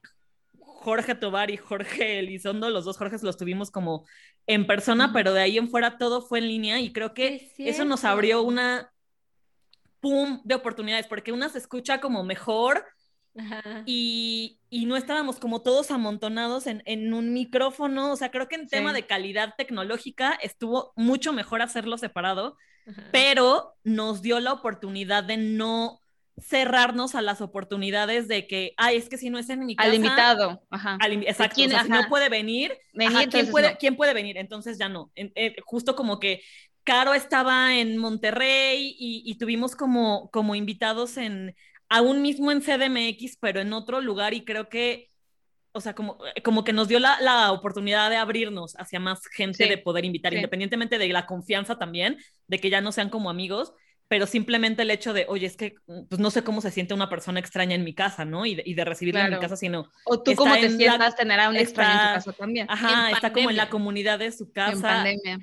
Jorge 0.60 1.16
Tobar 1.16 1.52
y 1.52 1.58
Jorge 1.58 2.20
Elizondo, 2.20 2.70
los 2.70 2.86
dos 2.86 2.98
Jorges 2.98 3.24
los 3.24 3.38
tuvimos 3.38 3.72
como 3.72 4.06
en 4.48 4.68
persona, 4.68 5.06
Ujú. 5.06 5.14
pero 5.14 5.34
de 5.34 5.42
ahí 5.42 5.58
en 5.58 5.70
fuera 5.70 5.98
todo 5.98 6.22
fue 6.22 6.40
en 6.40 6.48
línea 6.48 6.80
y 6.80 6.94
creo 6.94 7.14
que 7.14 7.52
Es 7.58 7.60
eso 7.60 7.86
nos 7.86 8.04
abrió 8.04 8.42
una 8.42 8.92
pum 10.00 10.42
de 10.44 10.56
oportunidades, 10.56 11.08
porque 11.08 11.32
una 11.32 11.50
se 11.50 11.58
escucha 11.58 12.00
como 12.00 12.24
mejor 12.24 12.86
Ajá. 13.38 13.84
y, 13.86 14.60
y 14.70 14.86
no 14.86 14.96
estábamos 14.96 15.40
como 15.40 15.62
todos 15.62 15.92
amontonados 15.92 16.68
en, 16.68 16.82
en 16.86 17.14
un 17.14 17.34
micrófono. 17.34 18.12
O 18.12 18.16
sea, 18.16 18.32
creo 18.32 18.48
que 18.48 18.56
en 18.56 18.68
tema 18.68 18.92
Sí. 18.92 18.96
de 18.96 19.08
calidad 19.08 19.54
tecnológica 19.58 20.38
estuvo 20.42 20.94
mucho 20.96 21.34
mejor 21.34 21.62
hacerlo 21.62 21.98
separado, 21.98 22.58
Ajá. 22.88 23.04
pero 23.12 23.76
nos 23.84 24.22
dio 24.22 24.40
la 24.40 24.54
oportunidad 24.54 25.24
de 25.24 25.38
no 25.38 26.00
cerrarnos 26.38 27.16
a 27.16 27.22
las 27.22 27.40
oportunidades 27.42 28.28
de 28.28 28.46
que, 28.46 28.74
ay, 28.78 28.98
es 28.98 29.08
que 29.08 29.18
si 29.18 29.30
no 29.30 29.38
es 29.40 29.50
en 29.50 29.66
mi 29.66 29.76
casa, 29.76 29.90
Al 29.90 29.96
invitado. 29.96 30.62
Ajá. 30.70 30.98
al 31.00 31.14
invi- 31.14 31.28
exacto, 31.30 31.56
quién- 31.56 31.70
o 31.72 31.74
sea, 31.76 31.84
si 31.84 31.90
no 31.90 32.08
puede 32.10 32.28
venir, 32.30 32.74
Venir, 32.94 33.18
ajá, 33.18 33.28
¿quién, 33.28 33.50
puede, 33.50 33.72
no. 33.72 33.78
¿quién 33.78 33.96
puede 33.96 34.14
venir? 34.14 34.38
Entonces 34.38 34.78
ya 34.78 34.90
no. 34.90 35.12
En- 35.16 35.32
eh, 35.36 35.56
justo 35.66 35.96
como 35.96 36.20
que 36.20 36.42
Caro 36.84 37.14
estaba 37.14 37.76
en 37.76 37.98
Monterrey 37.98 38.96
y, 39.00 39.24
y 39.26 39.36
tuvimos 39.38 39.76
como, 39.78 40.30
como 40.32 40.56
invitados 40.56 41.18
en, 41.18 41.56
aún 41.90 42.22
mismo 42.22 42.52
en 42.52 42.62
CDMX, 42.62 43.38
pero 43.40 43.60
en 43.62 43.74
otro 43.74 44.02
lugar 44.02 44.34
y 44.34 44.44
creo 44.46 44.70
que, 44.70 45.10
o 45.72 45.82
sea, 45.82 45.94
como, 45.94 46.18
como 46.44 46.64
que 46.64 46.74
nos 46.74 46.88
dio 46.88 47.00
la, 47.00 47.20
la 47.22 47.52
oportunidad 47.52 48.10
de 48.10 48.16
abrirnos 48.18 48.76
hacia 48.80 49.00
más 49.00 49.26
gente 49.28 49.64
Sí, 49.64 49.70
de 49.70 49.78
poder 49.78 50.06
invitar, 50.06 50.32
sí. 50.32 50.38
independientemente 50.38 50.98
de 50.98 51.08
la 51.10 51.26
confianza 51.26 51.78
también, 51.78 52.18
de 52.48 52.60
que 52.60 52.70
ya 52.70 52.82
no 52.82 52.92
sean 52.92 53.10
como 53.10 53.30
amigos, 53.30 53.74
pero 54.08 54.28
simplemente 54.28 54.84
el 54.84 54.92
hecho 54.92 55.14
de, 55.14 55.26
oye, 55.28 55.48
es 55.48 55.58
que 55.58 55.76
pues 56.10 56.20
no 56.20 56.30
sé 56.30 56.44
cómo 56.44 56.62
se 56.62 56.70
siente 56.72 56.94
una 56.94 57.10
persona 57.10 57.40
extraña 57.40 57.74
en 57.76 57.84
mi 57.84 57.96
casa, 57.96 58.24
¿no? 58.24 58.46
Y 58.46 58.56
de, 58.56 58.64
y 58.66 58.76
de 58.76 58.86
recibirla 58.86 59.26
en 59.26 59.32
mi 59.34 59.40
casa, 59.40 59.58
sino, 59.58 59.90
O 60.06 60.22
tú 60.22 60.36
cómo 60.36 60.54
te 60.54 60.68
en 60.68 60.74
la- 60.74 60.78
sientas 60.78 61.16
tener 61.16 61.40
a 61.40 61.50
un 61.50 61.56
extraño 61.56 61.92
en 61.94 62.08
tu 62.08 62.14
casa 62.14 62.34
también. 62.34 62.68
ajá, 62.70 63.10
En 63.10 63.16
está 63.16 63.34
como 63.34 63.50
en 63.50 63.58
la 63.58 63.70
comunidad 63.70 64.20
de 64.20 64.32
su 64.32 64.44
En 64.46 64.52
casa. 64.52 64.82
pandemia. 64.82 65.40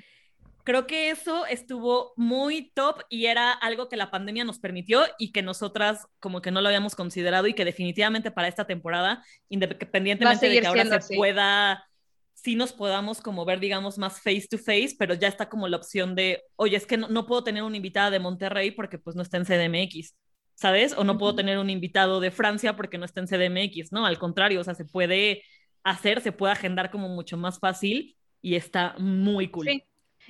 Creo 0.63 0.87
que 0.87 1.09
eso 1.09 1.45
estuvo 1.45 2.13
muy 2.15 2.71
top 2.73 3.01
y 3.09 3.25
era 3.25 3.51
algo 3.51 3.89
que 3.89 3.97
la 3.97 4.09
pandemia 4.09 4.45
nos 4.45 4.59
permitió 4.59 5.03
y 5.19 5.33
que 5.33 5.41
nosotras 5.41 6.07
como 6.19 6.41
que 6.41 6.51
no 6.51 6.61
lo 6.61 6.69
habíamos 6.69 6.95
considerado 6.95 7.47
y 7.47 7.53
que 7.53 7.65
definitivamente 7.65 8.31
para 8.31 8.47
esta 8.47 8.65
temporada, 8.65 9.25
independientemente 9.49 10.47
de 10.47 10.61
que 10.61 10.67
ahora 10.67 10.85
se 10.85 10.95
así. 10.95 11.15
pueda, 11.17 11.85
sí 12.33 12.55
nos 12.55 12.71
podamos 12.71 13.19
como 13.19 13.43
ver, 13.43 13.59
digamos, 13.59 13.97
más 13.97 14.21
face 14.21 14.47
to 14.49 14.57
face, 14.57 14.95
pero 14.97 15.15
ya 15.15 15.27
está 15.27 15.49
como 15.49 15.67
la 15.67 15.75
opción 15.75 16.15
de, 16.15 16.43
oye, 16.55 16.77
es 16.77 16.85
que 16.85 16.95
no, 16.95 17.09
no 17.09 17.25
puedo 17.25 17.43
tener 17.43 17.63
una 17.63 17.75
invitada 17.75 18.09
de 18.09 18.19
Monterrey 18.19 18.71
porque 18.71 18.97
pues 18.97 19.17
no 19.17 19.21
está 19.21 19.35
en 19.35 19.45
CDMX, 19.45 20.15
¿sabes? 20.55 20.93
O 20.93 21.03
no 21.03 21.17
puedo 21.17 21.35
tener 21.35 21.57
un 21.57 21.69
invitado 21.69 22.21
de 22.21 22.31
Francia 22.31 22.77
porque 22.77 22.97
no 22.97 23.03
está 23.03 23.19
en 23.19 23.27
CDMX, 23.27 23.91
¿no? 23.91 24.05
Al 24.05 24.17
contrario, 24.17 24.61
o 24.61 24.63
sea, 24.63 24.75
se 24.75 24.85
puede 24.85 25.43
hacer, 25.83 26.21
se 26.21 26.31
puede 26.31 26.53
agendar 26.53 26.89
como 26.89 27.09
mucho 27.09 27.35
más 27.35 27.59
fácil 27.59 28.15
y 28.41 28.55
está 28.55 28.95
muy 28.97 29.49
cool. 29.49 29.67
Sí. 29.67 29.83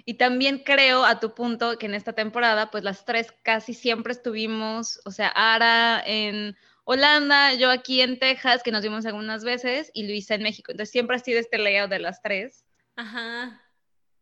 Y 0.05 0.15
también 0.15 0.59
creo, 0.59 1.05
a 1.05 1.19
tu 1.19 1.33
punto, 1.33 1.77
que 1.77 1.85
en 1.85 1.93
esta 1.93 2.13
temporada, 2.13 2.71
pues 2.71 2.83
las 2.83 3.05
tres 3.05 3.33
casi 3.43 3.73
siempre 3.73 4.13
estuvimos, 4.13 4.99
o 5.05 5.11
sea, 5.11 5.27
Ara 5.29 6.03
en 6.05 6.55
Holanda, 6.83 7.53
yo 7.53 7.69
aquí 7.69 8.01
en 8.01 8.19
Texas, 8.19 8.63
que 8.63 8.71
nos 8.71 8.83
vimos 8.83 9.05
algunas 9.05 9.43
veces, 9.43 9.91
y 9.93 10.07
Luisa 10.07 10.35
en 10.35 10.43
México. 10.43 10.71
Entonces 10.71 10.91
siempre 10.91 11.15
ha 11.15 11.19
sido 11.19 11.39
este 11.39 11.57
layout 11.57 11.89
de 11.89 11.99
las 11.99 12.21
tres, 12.21 12.65
Ajá. 12.95 13.61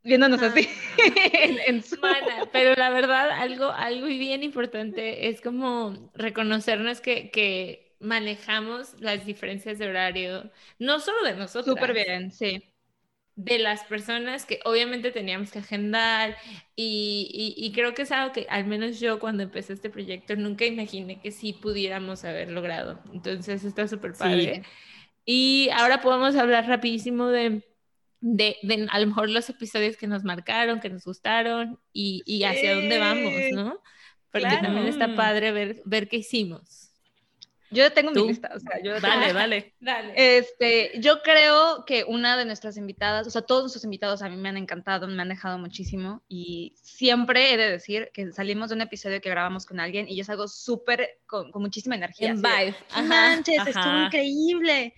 viéndonos 0.03 0.41
así 0.41 0.69
en, 1.41 1.59
en 1.65 1.83
Zoom. 1.83 2.01
Mana, 2.01 2.47
pero 2.51 2.75
la 2.75 2.89
verdad, 2.89 3.31
algo, 3.31 3.71
algo 3.71 4.05
bien 4.07 4.43
importante 4.43 5.29
es 5.29 5.41
como 5.41 6.11
reconocernos 6.13 7.01
que, 7.01 7.31
que 7.31 7.95
manejamos 7.99 8.99
las 8.99 9.25
diferencias 9.25 9.79
de 9.79 9.87
horario, 9.87 10.51
no 10.79 10.99
solo 10.99 11.23
de 11.23 11.35
nosotros, 11.35 11.75
Súper 11.75 11.93
bien, 11.93 12.31
sí. 12.31 12.70
De 13.43 13.59
las 13.59 13.83
personas 13.85 14.45
que 14.45 14.59
obviamente 14.65 15.11
teníamos 15.11 15.51
que 15.51 15.59
agendar 15.59 16.37
y, 16.75 17.55
y- 17.57 17.65
y 17.65 17.71
creo 17.73 17.93
que 17.93 18.03
es 18.03 18.11
algo 18.11 18.31
que 18.33 18.45
al 18.49 18.65
menos 18.67 18.99
yo 18.99 19.19
cuando 19.19 19.43
empecé 19.43 19.73
este 19.73 19.89
proyecto 19.89 20.35
nunca 20.35 20.65
imaginé 20.65 21.19
que 21.21 21.31
sí 21.31 21.53
pudiéramos 21.53 22.23
haber 22.25 22.51
logrado. 22.51 23.01
Entonces 23.13 23.63
está 23.63 23.87
súper 23.87 24.13
padre. 24.17 24.63
Y 25.25 25.69
ahora 25.73 26.01
podemos 26.01 26.35
hablar 26.35 26.67
rapidísimo 26.67 27.27
de, 27.29 27.63
de, 28.21 28.57
de 28.63 28.87
a 28.91 28.99
lo 28.99 29.07
mejor 29.07 29.29
los 29.29 29.49
episodios 29.49 29.97
que 29.97 30.07
nos 30.07 30.23
marcaron, 30.23 30.79
que 30.79 30.89
nos 30.89 31.05
gustaron 31.05 31.79
y, 31.93 32.23
y 32.25 32.43
hacia 32.43 32.75
dónde 32.75 32.97
vamos, 32.99 33.49
¿no? 33.51 33.81
Porque 34.31 34.47
claro. 34.47 34.61
también 34.61 34.87
está 34.87 35.15
padre 35.15 35.51
ver, 35.51 35.81
ver 35.85 36.07
qué 36.09 36.17
hicimos. 36.17 36.90
Yo 37.71 37.91
tengo 37.93 38.11
¿Tú? 38.11 38.21
mi 38.23 38.27
lista, 38.29 38.51
o 38.53 38.59
sea, 38.59 38.81
yo 38.83 38.99
Dale, 38.99 39.27
tengo- 39.27 39.33
dale. 39.39 39.73
Dale. 39.79 40.37
Este, 40.37 40.91
yo 40.99 41.21
creo 41.21 41.85
que 41.85 42.03
una 42.03 42.35
de 42.37 42.45
nuestras 42.45 42.75
invitadas, 42.77 43.25
o 43.27 43.29
sea, 43.29 43.41
todos 43.43 43.63
nuestros 43.63 43.85
invitados 43.85 44.21
a 44.21 44.29
mí 44.29 44.35
me 44.35 44.49
han 44.49 44.57
encantado, 44.57 45.07
me 45.07 45.21
han 45.21 45.29
dejado 45.29 45.57
muchísimo 45.57 46.21
y 46.27 46.73
siempre 46.81 47.53
he 47.53 47.57
de 47.57 47.69
decir 47.71 48.11
que 48.13 48.31
salimos 48.33 48.69
de 48.69 48.75
un 48.75 48.81
episodio 48.81 49.21
que 49.21 49.29
grabamos 49.29 49.65
con 49.65 49.79
alguien 49.79 50.07
y 50.09 50.15
yo 50.17 50.23
salgo 50.23 50.47
súper 50.47 51.19
con, 51.25 51.51
con 51.51 51.61
muchísima 51.61 51.95
energía. 51.95 52.29
En 52.29 52.41
vibe. 52.41 52.71
"No 52.91 52.97
Ajá. 52.97 53.03
manches, 53.05 53.55
estuvo 53.65 53.79
ajá. 53.83 54.05
increíble. 54.07 54.93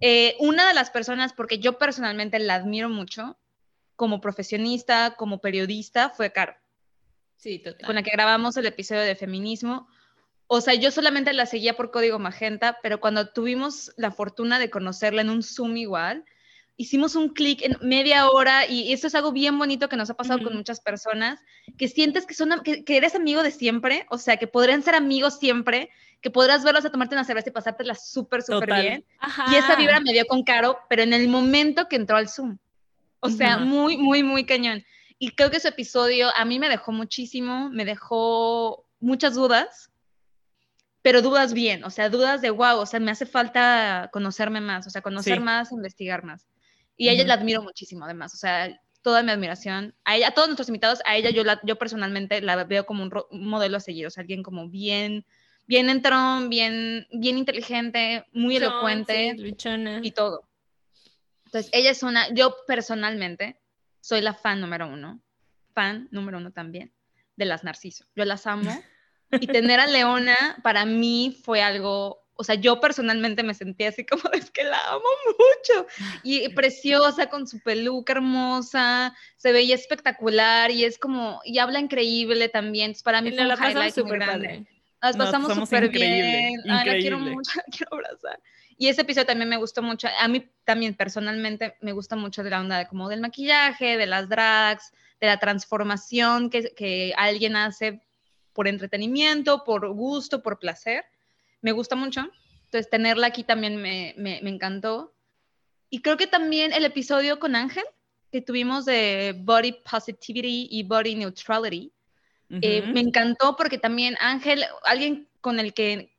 Eh, 0.00 0.34
una 0.40 0.66
de 0.66 0.74
las 0.74 0.90
personas, 0.90 1.32
porque 1.34 1.58
yo 1.58 1.78
personalmente 1.78 2.38
la 2.38 2.54
admiro 2.56 2.88
mucho, 2.88 3.38
como 3.96 4.20
profesionista, 4.20 5.14
como 5.16 5.38
periodista, 5.40 6.10
fue 6.10 6.32
Caro 6.32 6.54
Sí, 7.36 7.58
total. 7.58 7.86
con 7.86 7.94
la 7.94 8.02
que 8.02 8.10
grabamos 8.10 8.56
el 8.56 8.66
episodio 8.66 9.02
de 9.02 9.14
feminismo. 9.14 9.86
O 10.46 10.60
sea, 10.60 10.74
yo 10.74 10.90
solamente 10.90 11.32
la 11.32 11.46
seguía 11.46 11.74
por 11.74 11.90
código 11.90 12.18
magenta, 12.18 12.78
pero 12.82 13.00
cuando 13.00 13.30
tuvimos 13.30 13.92
la 13.96 14.10
fortuna 14.10 14.58
de 14.58 14.70
conocerla 14.70 15.22
en 15.22 15.30
un 15.30 15.42
Zoom 15.42 15.76
igual, 15.76 16.24
hicimos 16.76 17.14
un 17.14 17.30
clic 17.30 17.62
en 17.62 17.76
media 17.80 18.28
hora 18.28 18.66
y 18.66 18.92
eso 18.92 19.06
es 19.06 19.14
algo 19.14 19.32
bien 19.32 19.58
bonito 19.58 19.88
que 19.88 19.96
nos 19.96 20.10
ha 20.10 20.14
pasado 20.14 20.40
con 20.40 20.48
Ujú. 20.48 20.56
muchas 20.58 20.80
personas, 20.80 21.40
que 21.78 21.88
sientes 21.88 22.26
que, 22.26 22.34
son, 22.34 22.50
que, 22.62 22.84
que 22.84 22.96
eres 22.96 23.14
amigo 23.14 23.42
de 23.42 23.50
siempre, 23.50 24.06
o 24.10 24.18
sea, 24.18 24.36
que 24.36 24.46
podrían 24.46 24.82
ser 24.82 24.94
amigos 24.94 25.38
siempre, 25.38 25.90
que 26.20 26.30
podrás 26.30 26.64
verlos 26.64 26.84
a 26.84 26.90
tomarte 26.90 27.14
una 27.14 27.24
cerveza 27.24 27.50
y 27.50 27.52
pasártela 27.52 27.94
súper, 27.94 28.42
súper 28.42 28.74
bien. 28.74 29.04
Ajá. 29.18 29.44
Y 29.50 29.56
esa 29.56 29.76
vibra 29.76 30.00
me 30.00 30.12
dio 30.12 30.26
con 30.26 30.42
Caro, 30.42 30.78
pero 30.88 31.02
en 31.02 31.12
el 31.12 31.28
momento 31.28 31.88
que 31.88 31.96
entró 31.96 32.16
al 32.16 32.28
Zoom. 32.28 32.58
O 33.20 33.30
sea, 33.30 33.56
Ujú. 33.56 33.66
muy, 33.66 33.96
muy, 33.96 34.22
muy 34.22 34.44
cañón. 34.44 34.84
Y 35.18 35.30
creo 35.30 35.50
que 35.50 35.60
su 35.60 35.68
episodio 35.68 36.30
a 36.36 36.44
mí 36.44 36.58
me 36.58 36.68
dejó 36.68 36.92
muchísimo, 36.92 37.70
me 37.70 37.84
dejó 37.84 38.86
muchas 39.00 39.34
dudas, 39.34 39.90
pero 41.04 41.20
dudas 41.20 41.52
bien, 41.52 41.84
o 41.84 41.90
sea, 41.90 42.08
dudas 42.08 42.40
de 42.40 42.48
wow, 42.48 42.78
o 42.78 42.86
sea, 42.86 42.98
me 42.98 43.10
hace 43.10 43.26
falta 43.26 44.08
conocerme 44.10 44.62
más, 44.62 44.86
o 44.86 44.90
sea, 44.90 45.02
conocer 45.02 45.34
Sí. 45.36 45.40
más, 45.44 45.70
investigar 45.70 46.24
más. 46.24 46.46
Y 46.96 47.08
a 47.08 47.12
ella 47.12 47.24
la 47.24 47.34
admiro 47.34 47.62
muchísimo, 47.62 48.06
además, 48.06 48.32
o 48.32 48.38
sea, 48.38 48.80
toda 49.02 49.22
mi 49.22 49.30
admiración. 49.30 49.94
A 50.06 50.16
ella, 50.16 50.28
a 50.28 50.30
todos 50.30 50.48
nuestros 50.48 50.68
invitados, 50.70 51.00
a 51.04 51.14
ella 51.14 51.28
yo, 51.28 51.44
la, 51.44 51.60
yo 51.62 51.76
personalmente 51.76 52.40
la 52.40 52.64
veo 52.64 52.86
como 52.86 53.02
un, 53.02 53.10
ro- 53.10 53.28
un 53.30 53.46
modelo 53.46 53.76
a 53.76 53.80
seguir, 53.80 54.06
o 54.06 54.10
sea, 54.10 54.22
alguien 54.22 54.42
como 54.42 54.70
bien, 54.70 55.26
bien 55.66 55.90
entrón, 55.90 56.48
bien, 56.48 57.06
bien 57.12 57.36
inteligente, 57.36 58.24
muy 58.32 58.54
Luchón, 58.58 58.72
elocuente 58.72 59.36
sí, 59.36 59.54
y 60.02 60.10
todo. 60.12 60.48
Entonces, 61.44 61.70
ella 61.74 61.90
es 61.90 62.02
una, 62.02 62.32
yo 62.32 62.56
personalmente 62.66 63.60
soy 64.00 64.22
la 64.22 64.32
fan 64.32 64.58
número 64.62 64.88
uno, 64.88 65.20
fan 65.74 66.08
número 66.12 66.38
uno 66.38 66.50
también, 66.50 66.94
de 67.36 67.44
las 67.44 67.62
Narciso. 67.62 68.06
Yo 68.16 68.24
las 68.24 68.46
amo. 68.46 68.70
Y 69.30 69.46
tener 69.46 69.80
a 69.80 69.86
Leona 69.86 70.58
para 70.62 70.84
mí 70.84 71.36
fue 71.44 71.62
algo, 71.62 72.24
o 72.34 72.44
sea, 72.44 72.54
yo 72.54 72.80
personalmente 72.80 73.42
me 73.42 73.54
sentí 73.54 73.84
así 73.84 74.04
como, 74.06 74.22
es 74.32 74.50
que 74.50 74.64
la 74.64 74.78
amo 74.88 75.04
mucho. 75.26 75.86
Y 76.22 76.48
preciosa, 76.50 77.28
con 77.28 77.46
su 77.46 77.60
peluca 77.60 78.12
hermosa, 78.12 79.14
se 79.36 79.52
veía 79.52 79.74
espectacular 79.74 80.70
y 80.70 80.84
es 80.84 80.98
como, 80.98 81.40
y 81.44 81.58
habla 81.58 81.80
increíble 81.80 82.48
también. 82.48 82.86
Entonces, 82.86 83.02
para 83.02 83.20
mí 83.20 83.32
fue 83.32 83.42
un 83.42 83.48
la 83.48 83.56
pasamos 83.56 83.74
highlight 83.74 83.96
muy 83.96 84.04
súper 84.04 84.18
grande. 84.18 84.48
padre. 84.48 84.66
Nos 85.02 85.16
pasamos 85.16 85.54
súper 85.54 85.84
increíble, 85.84 86.22
bien. 86.22 86.60
Ay, 86.70 86.86
la 86.86 86.92
quiero 86.92 87.16
increíble. 87.16 87.30
mucho, 87.30 87.52
la 87.56 87.64
quiero 87.70 87.88
abrazar. 87.92 88.40
Y 88.76 88.88
ese 88.88 89.02
episodio 89.02 89.26
también 89.26 89.48
me 89.48 89.56
gustó 89.56 89.82
mucho. 89.82 90.08
A 90.18 90.28
mí 90.28 90.48
también 90.64 90.94
personalmente 90.94 91.76
me 91.80 91.92
gusta 91.92 92.16
mucho 92.16 92.42
de 92.42 92.50
la 92.50 92.60
onda 92.60 92.78
de 92.78 92.88
como 92.88 93.08
del 93.08 93.20
maquillaje, 93.20 93.96
de 93.96 94.06
las 94.06 94.28
drags, 94.28 94.92
de 95.20 95.26
la 95.28 95.38
transformación 95.38 96.50
que, 96.50 96.74
que 96.74 97.14
alguien 97.16 97.54
hace 97.56 98.03
por 98.54 98.68
entretenimiento, 98.68 99.64
por 99.64 99.92
gusto, 99.92 100.42
por 100.42 100.58
placer. 100.58 101.04
Me 101.60 101.72
gusta 101.72 101.96
mucho. 101.96 102.22
Entonces, 102.66 102.88
tenerla 102.88 103.26
aquí 103.26 103.44
también 103.44 103.76
me, 103.76 104.14
me, 104.16 104.40
me 104.42 104.50
encantó. 104.50 105.12
Y 105.90 106.00
creo 106.00 106.16
que 106.16 106.26
también 106.26 106.72
el 106.72 106.84
episodio 106.84 107.38
con 107.38 107.54
Ángel 107.56 107.84
que 108.32 108.40
tuvimos 108.40 108.84
de 108.84 109.34
Body 109.38 109.76
Positivity 109.88 110.66
y 110.68 110.82
Body 110.82 111.14
Neutrality, 111.14 111.92
eh, 112.60 112.82
Ujú. 112.82 112.92
me 112.92 113.00
encantó 113.00 113.54
porque 113.56 113.78
también 113.78 114.16
Ángel, 114.18 114.64
alguien 114.84 115.28
con 115.40 115.60
el 115.60 115.72
que 115.72 116.16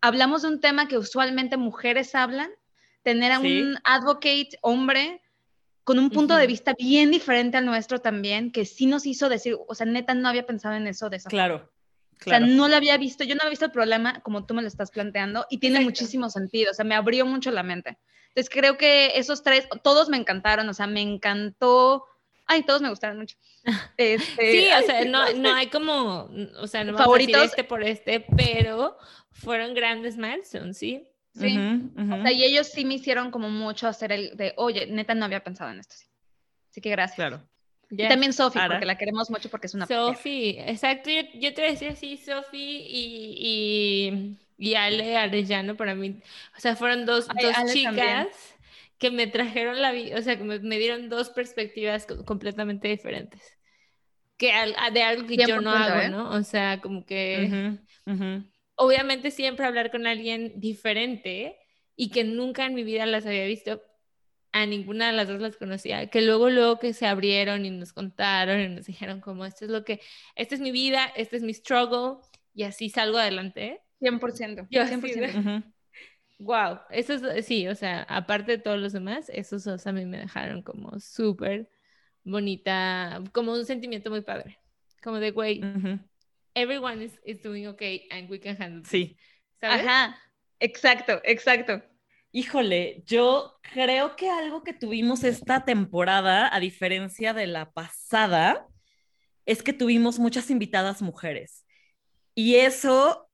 hablamos 0.00 0.42
de 0.42 0.48
un 0.48 0.60
tema 0.60 0.88
que 0.88 0.98
usualmente 0.98 1.56
mujeres 1.56 2.16
hablan, 2.16 2.50
tener 3.04 3.30
a 3.30 3.38
Sí. 3.38 3.46
un 3.46 3.78
advocate 3.84 4.50
hombre 4.62 5.20
con 5.84 6.00
un 6.00 6.10
punto 6.10 6.34
de 6.34 6.42
Ujú. 6.44 6.48
vista 6.48 6.74
bien 6.76 7.12
diferente 7.12 7.56
al 7.56 7.66
nuestro 7.66 8.00
también, 8.00 8.50
que 8.50 8.64
sí 8.64 8.86
nos 8.86 9.06
hizo 9.06 9.28
decir, 9.28 9.56
o 9.68 9.74
sea, 9.76 9.86
neta, 9.86 10.14
no 10.14 10.28
había 10.28 10.46
pensado 10.46 10.74
en 10.74 10.88
eso 10.88 11.10
de 11.10 11.18
esa 11.18 11.30
forma. 11.30 11.70
Claro, 12.22 12.44
O 12.44 12.48
sea, 12.48 12.56
no 12.56 12.68
lo 12.68 12.76
había 12.76 12.96
visto, 12.96 13.24
yo 13.24 13.34
no 13.34 13.40
había 13.42 13.50
visto 13.50 13.64
el 13.64 13.70
problema 13.72 14.20
como 14.20 14.44
tú 14.44 14.54
me 14.54 14.62
lo 14.62 14.68
estás 14.68 14.90
planteando 14.90 15.46
y 15.50 15.58
tiene 15.58 15.76
Exacto. 15.76 15.90
muchísimo 15.90 16.30
sentido, 16.30 16.70
o 16.70 16.74
sea, 16.74 16.84
me 16.84 16.94
abrió 16.94 17.26
mucho 17.26 17.50
la 17.50 17.62
mente. 17.62 17.98
Entonces 18.28 18.50
creo 18.50 18.78
que 18.78 19.12
esos 19.18 19.42
tres, 19.42 19.68
todos 19.82 20.08
me 20.08 20.16
encantaron, 20.16 20.68
o 20.68 20.74
sea, 20.74 20.86
me 20.86 21.02
encantó, 21.02 22.06
ay, 22.46 22.62
todos 22.62 22.80
me 22.82 22.88
gustaron 22.88 23.18
mucho. 23.18 23.36
Este, 23.96 24.52
Sí, 24.52 24.68
o 24.72 24.86
sea, 24.86 25.04
no, 25.04 25.32
no 25.34 25.54
hay 25.54 25.68
como, 25.68 26.30
o 26.58 26.66
sea, 26.66 26.84
no 26.84 26.94
vamos 26.94 27.14
a 27.14 27.18
decir 27.18 27.36
este 27.36 27.64
por 27.64 27.82
este, 27.82 28.24
pero 28.36 28.96
fueron 29.30 29.74
grandes 29.74 30.16
milestones, 30.16 30.78
¿sí? 30.78 31.06
Sí. 31.34 31.56
Ujú, 31.56 32.02
ujú. 32.02 32.14
O 32.14 32.22
sea, 32.22 32.32
y 32.32 32.44
ellos 32.44 32.68
sí 32.68 32.84
me 32.84 32.94
hicieron 32.94 33.30
como 33.30 33.48
mucho 33.48 33.88
hacer 33.88 34.12
el 34.12 34.36
de, 34.36 34.52
oye, 34.56 34.86
neta, 34.86 35.14
no 35.14 35.24
había 35.24 35.42
pensado 35.42 35.70
en 35.70 35.80
esto. 35.80 35.94
Sí. 35.96 36.06
Así 36.70 36.80
que 36.80 36.90
gracias. 36.90 37.16
Claro. 37.16 37.42
Y 37.96 38.06
también 38.06 38.32
Sofi, 38.32 38.62
porque 38.62 38.86
la 38.86 38.96
queremos 38.98 39.30
mucho 39.30 39.48
porque 39.50 39.66
es 39.66 39.74
una. 39.74 39.88
Sofi, 39.88 40.56
exacto, 40.60 41.10
yo, 41.10 41.22
yo 41.34 41.54
te 41.54 41.62
decía 41.62 41.90
así, 41.92 42.16
Sofi 42.16 42.56
y, 42.88 44.38
y, 44.58 44.70
y 44.70 44.74
Ale 44.74 45.16
Arellano 45.16 45.76
para 45.76 45.94
mí, 45.94 46.20
o 46.56 46.60
sea, 46.60 46.76
fueron 46.76 47.04
dos, 47.06 47.30
Ay, 47.36 47.38
dos 47.38 47.56
Ale 47.56 47.72
chicas 47.72 47.78
también. 47.78 48.28
que 48.98 49.10
me 49.10 49.26
trajeron 49.26 49.80
la 49.82 49.90
vida, 49.92 50.18
o 50.18 50.22
sea, 50.22 50.36
que 50.38 50.44
me, 50.44 50.60
me 50.60 50.78
dieron 50.78 51.08
dos 51.08 51.30
perspectivas 51.30 52.06
co- 52.06 52.24
completamente 52.24 52.88
diferentes, 52.88 53.58
que 54.38 54.52
al- 54.52 54.76
de 54.94 55.02
algo 55.04 55.26
que 55.28 55.38
yo 55.38 55.58
no 55.58 55.72
100%, 55.72 55.72
hago, 55.72 56.02
¿eh? 56.02 56.08
¿no? 56.08 56.30
O 56.32 56.42
sea, 56.42 56.80
como 56.80 57.04
que 57.06 57.54
Ujú, 57.54 57.78
ujú. 58.06 58.30
obviamente 58.74 59.30
siempre 59.30 59.66
hablar 59.66 59.90
con 59.90 60.06
alguien 60.06 60.60
diferente 60.60 61.58
y 61.96 62.10
que 62.10 62.24
nunca 62.24 62.66
en 62.66 62.74
mi 62.74 62.84
vida 62.84 63.06
las 63.06 63.26
había 63.26 63.46
visto, 63.46 63.82
a 64.52 64.66
ninguna 64.66 65.06
de 65.08 65.12
las 65.14 65.28
dos 65.28 65.40
las 65.40 65.56
conocía, 65.56 66.08
que 66.08 66.20
luego 66.22 66.50
luego 66.50 66.78
que 66.78 66.92
se 66.92 67.06
abrieron 67.06 67.64
y 67.64 67.70
nos 67.70 67.92
contaron 67.92 68.60
y 68.60 68.68
nos 68.68 68.86
dijeron 68.86 69.20
como 69.20 69.44
esto 69.46 69.64
es 69.64 69.70
lo 69.70 69.84
que, 69.84 70.00
esta 70.36 70.54
es 70.54 70.60
mi 70.60 70.70
vida, 70.72 71.10
este 71.16 71.36
es 71.36 71.42
mi 71.42 71.54
struggle 71.54 72.18
y 72.54 72.64
así 72.64 72.90
salgo 72.90 73.18
adelante. 73.18 73.80
100%. 74.00 74.66
Yo 74.70 74.82
así 74.82 74.88
100%. 75.00 75.32
de- 75.32 75.38
Ujú. 75.38 75.72
Wow, 76.38 76.80
eso 76.90 77.14
es, 77.14 77.46
sí, 77.46 77.68
o 77.68 77.74
sea, 77.74 78.02
aparte 78.02 78.52
de 78.52 78.58
todos 78.58 78.80
los 78.80 78.92
demás, 78.92 79.28
esos 79.32 79.62
dos 79.64 79.86
a 79.86 79.92
mí 79.92 80.04
me 80.04 80.18
dejaron 80.18 80.62
como 80.62 80.98
súper 80.98 81.70
bonita, 82.24 83.22
como 83.32 83.52
un 83.52 83.64
sentimiento 83.64 84.10
muy 84.10 84.22
padre, 84.22 84.58
como 85.02 85.18
de, 85.20 85.30
güey, 85.30 85.62
Ujú. 85.64 85.98
everyone 86.54 87.04
is, 87.04 87.18
is 87.24 87.40
doing 87.42 87.66
okay 87.68 88.08
and 88.10 88.28
we 88.30 88.40
can 88.40 88.60
handle 88.60 88.82
this", 88.82 88.90
Sí. 88.90 89.16
¿sabes? 89.60 89.86
Ajá. 89.86 90.18
Exacto, 90.58 91.20
exacto. 91.24 91.82
Híjole, 92.34 93.02
yo 93.06 93.58
creo 93.60 94.16
que 94.16 94.30
algo 94.30 94.62
que 94.64 94.72
tuvimos 94.72 95.22
esta 95.22 95.66
temporada, 95.66 96.54
a 96.54 96.60
diferencia 96.60 97.34
de 97.34 97.46
la 97.46 97.70
pasada, 97.72 98.66
es 99.44 99.62
que 99.62 99.74
tuvimos 99.74 100.18
muchas 100.18 100.50
invitadas 100.50 101.02
mujeres. 101.02 101.66
Y 102.34 102.54
eso 102.54 103.28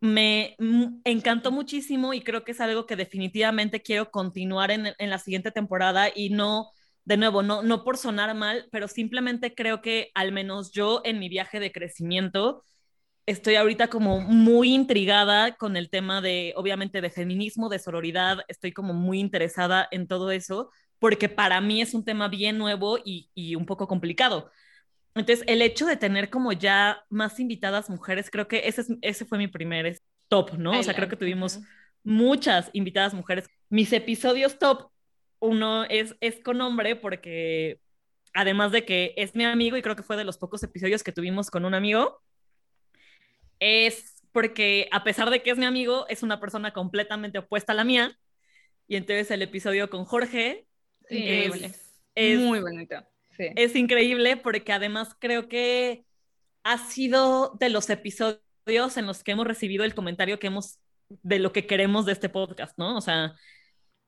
me 0.00 0.56
mm, 0.58 1.02
encantó 1.04 1.52
muchísimo 1.52 2.12
y 2.12 2.22
creo 2.22 2.44
que 2.44 2.52
es 2.52 2.60
algo 2.60 2.86
que 2.86 2.96
definitivamente 2.96 3.82
quiero 3.82 4.10
continuar 4.10 4.72
en, 4.72 4.94
en 4.98 5.10
la 5.10 5.18
siguiente 5.18 5.52
temporada 5.52 6.08
y 6.12 6.30
no, 6.30 6.70
de 7.04 7.16
nuevo, 7.16 7.42
no, 7.44 7.62
no 7.62 7.84
por 7.84 7.98
sonar 7.98 8.34
mal, 8.34 8.68
pero 8.72 8.88
simplemente 8.88 9.54
creo 9.54 9.80
que 9.80 10.10
al 10.14 10.32
menos 10.32 10.72
yo 10.72 11.02
en 11.04 11.20
mi 11.20 11.28
viaje 11.28 11.60
de 11.60 11.70
crecimiento 11.70 12.64
estoy 13.26 13.54
ahorita 13.56 13.88
como 13.88 14.20
muy 14.20 14.74
intrigada 14.74 15.56
con 15.56 15.76
el 15.76 15.90
tema 15.90 16.20
de, 16.20 16.52
obviamente, 16.56 17.00
de 17.00 17.10
feminismo, 17.10 17.68
de 17.68 17.78
sororidad, 17.78 18.38
estoy 18.48 18.72
como 18.72 18.92
muy 18.92 19.20
interesada 19.20 19.88
en 19.90 20.06
todo 20.06 20.30
eso, 20.30 20.70
porque 20.98 21.28
para 21.28 21.60
mí 21.60 21.80
es 21.80 21.94
un 21.94 22.04
tema 22.04 22.28
bien 22.28 22.58
nuevo 22.58 22.98
y, 23.04 23.30
y 23.34 23.54
un 23.54 23.66
poco 23.66 23.88
complicado. 23.88 24.50
Entonces, 25.14 25.44
el 25.48 25.62
hecho 25.62 25.86
de 25.86 25.96
tener 25.96 26.28
como 26.28 26.52
ya 26.52 27.04
más 27.08 27.38
invitadas 27.38 27.88
mujeres, 27.88 28.30
creo 28.30 28.48
que 28.48 28.62
ese, 28.66 28.80
es, 28.82 28.88
ese 29.00 29.24
fue 29.24 29.38
mi 29.38 29.46
primer 29.46 29.98
top, 30.28 30.54
¿no? 30.58 30.78
O 30.78 30.82
sea, 30.82 30.94
creo 30.94 31.08
que 31.08 31.16
tuvimos 31.16 31.60
muchas 32.02 32.68
invitadas 32.72 33.14
mujeres. 33.14 33.48
Mis 33.68 33.92
episodios 33.92 34.58
top, 34.58 34.90
uno 35.38 35.84
es, 35.84 36.16
es 36.20 36.42
con 36.42 36.60
hombre 36.60 36.96
porque 36.96 37.78
además 38.32 38.72
de 38.72 38.84
que 38.84 39.14
es 39.16 39.36
mi 39.36 39.44
amigo 39.44 39.76
y 39.76 39.82
creo 39.82 39.94
que 39.94 40.02
fue 40.02 40.16
de 40.16 40.24
los 40.24 40.38
pocos 40.38 40.62
episodios 40.64 41.04
que 41.04 41.12
tuvimos 41.12 41.50
con 41.50 41.64
un 41.64 41.74
amigo, 41.74 42.20
es 43.86 44.22
porque 44.32 44.88
a 44.92 45.04
pesar 45.04 45.30
de 45.30 45.42
que 45.42 45.50
es 45.50 45.58
mi 45.58 45.64
amigo, 45.66 46.06
es 46.08 46.22
una 46.22 46.40
persona 46.40 46.72
completamente 46.72 47.38
opuesta 47.38 47.72
a 47.72 47.76
la 47.76 47.84
mía. 47.84 48.18
Y 48.88 48.96
entonces 48.96 49.30
el 49.30 49.42
episodio 49.42 49.88
con 49.90 50.04
Jorge 50.04 50.66
Sí, 51.08 51.22
es, 51.28 51.96
es- 52.14 52.40
Muy 52.40 52.60
bonito. 52.60 52.96
Sí. 53.36 53.48
es 53.56 53.74
increíble 53.76 54.36
porque 54.36 54.72
además 54.72 55.16
creo 55.18 55.48
que 55.48 56.04
ha 56.62 56.78
sido 56.78 57.56
de 57.58 57.68
los 57.68 57.90
episodios 57.90 58.96
en 58.96 59.06
los 59.06 59.24
que 59.24 59.32
hemos 59.32 59.46
recibido 59.46 59.84
el 59.84 59.94
comentario 59.94 60.38
que 60.38 60.46
hemos 60.46 60.78
de 61.08 61.38
lo 61.40 61.52
que 61.52 61.66
queremos 61.66 62.06
de 62.06 62.12
este 62.12 62.28
podcast, 62.28 62.78
¿no? 62.78 62.96
O 62.96 63.00
sea, 63.00 63.34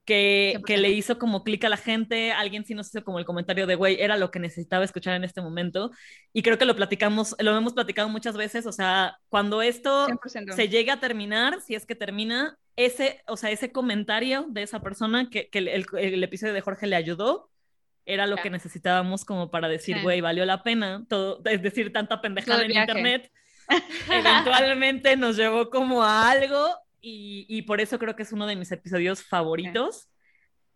que, 0.07 0.53
100%. 0.57 0.65
que 0.65 0.77
le 0.77 0.89
hizo 0.89 1.19
como 1.19 1.43
clic 1.43 1.63
a 1.65 1.69
la 1.69 1.77
gente, 1.77 2.31
alguien 2.31 2.65
sí 2.65 2.73
nos 2.73 2.87
hizo 2.87 3.03
como 3.03 3.19
el 3.19 3.25
comentario 3.25 3.67
de, 3.67 3.75
güey, 3.75 3.97
era 4.01 4.17
lo 4.17 4.31
que 4.31 4.39
necesitaba 4.39 4.83
escuchar 4.83 5.13
en 5.15 5.23
este 5.23 5.41
momento. 5.41 5.91
Y 6.33 6.41
creo 6.41 6.57
que 6.57 6.65
lo 6.65 6.75
platicamos, 6.75 7.35
lo 7.39 7.55
hemos 7.55 7.73
platicado 7.73 8.09
muchas 8.09 8.35
veces, 8.35 8.65
o 8.65 8.71
sea, 8.71 9.17
cuando 9.29 9.61
esto 9.61 10.07
100%. 10.07 10.53
se 10.55 10.69
llega 10.69 10.93
a 10.93 10.99
terminar, 10.99 11.61
si 11.61 11.75
es 11.75 11.85
que 11.85 11.93
termina, 11.93 12.57
ese, 12.75 13.21
o 13.27 13.37
sea, 13.37 13.51
ese 13.51 13.71
comentario 13.71 14.45
de 14.49 14.63
esa 14.63 14.79
persona 14.81 15.29
que, 15.29 15.49
que 15.49 15.59
el, 15.59 15.67
el- 15.67 15.85
el 15.93 16.23
episodio 16.23 16.53
de 16.53 16.61
Jorge 16.61 16.87
le 16.87 16.95
ayudó, 16.95 17.51
era 18.05 18.25
lo 18.25 18.37
Ya. 18.37 18.43
que 18.43 18.49
necesitábamos 18.49 19.25
como 19.25 19.51
para 19.51 19.67
decir, 19.67 19.97
Sí. 19.97 20.01
güey, 20.03 20.21
valió 20.21 20.45
la 20.45 20.63
pena, 20.63 21.03
todo, 21.09 21.41
es 21.45 21.61
decir, 21.61 21.91
tanta 21.91 22.21
pendejada 22.21 22.63
en 22.63 22.71
internet, 22.71 23.29
eventualmente 24.09 25.17
nos 25.17 25.35
llevó 25.35 25.69
como 25.69 26.01
a 26.03 26.29
algo 26.31 26.69
y, 27.01 27.45
y 27.49 27.63
por 27.63 27.81
eso 27.81 27.99
creo 27.99 28.15
que 28.15 28.23
es 28.23 28.31
uno 28.31 28.47
de 28.47 28.55
mis 28.55 28.71
episodios 28.71 29.23
favoritos. 29.23 30.09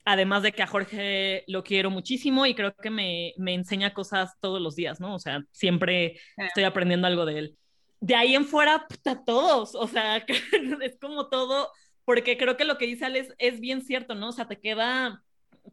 Además 0.03 0.41
de 0.41 0.51
que 0.51 0.63
a 0.63 0.67
Jorge 0.67 1.43
lo 1.47 1.63
quiero 1.63 1.91
muchísimo 1.91 2.47
y 2.47 2.55
creo 2.55 2.73
que 2.75 2.89
me, 2.89 3.33
me 3.37 3.53
enseña 3.53 3.93
cosas 3.93 4.33
todos 4.39 4.59
los 4.59 4.75
días, 4.75 4.99
¿no? 4.99 5.13
O 5.13 5.19
sea, 5.19 5.43
siempre 5.51 6.19
estoy 6.37 6.63
aprendiendo 6.63 7.05
algo 7.05 7.25
de 7.25 7.37
él. 7.37 7.57
De 7.99 8.15
ahí 8.15 8.33
en 8.33 8.45
fuera, 8.45 8.87
puta, 8.87 9.23
todos, 9.23 9.75
o 9.75 9.87
sea, 9.87 10.17
es 10.81 10.97
como 10.99 11.29
todo, 11.29 11.69
porque 12.03 12.35
creo 12.35 12.57
que 12.57 12.65
lo 12.65 12.79
que 12.79 12.87
dice 12.87 13.05
Alex 13.05 13.35
es 13.37 13.59
bien 13.59 13.83
cierto, 13.83 14.15
¿no? 14.15 14.29
O 14.29 14.31
sea, 14.31 14.47
te 14.47 14.59
queda, 14.59 15.23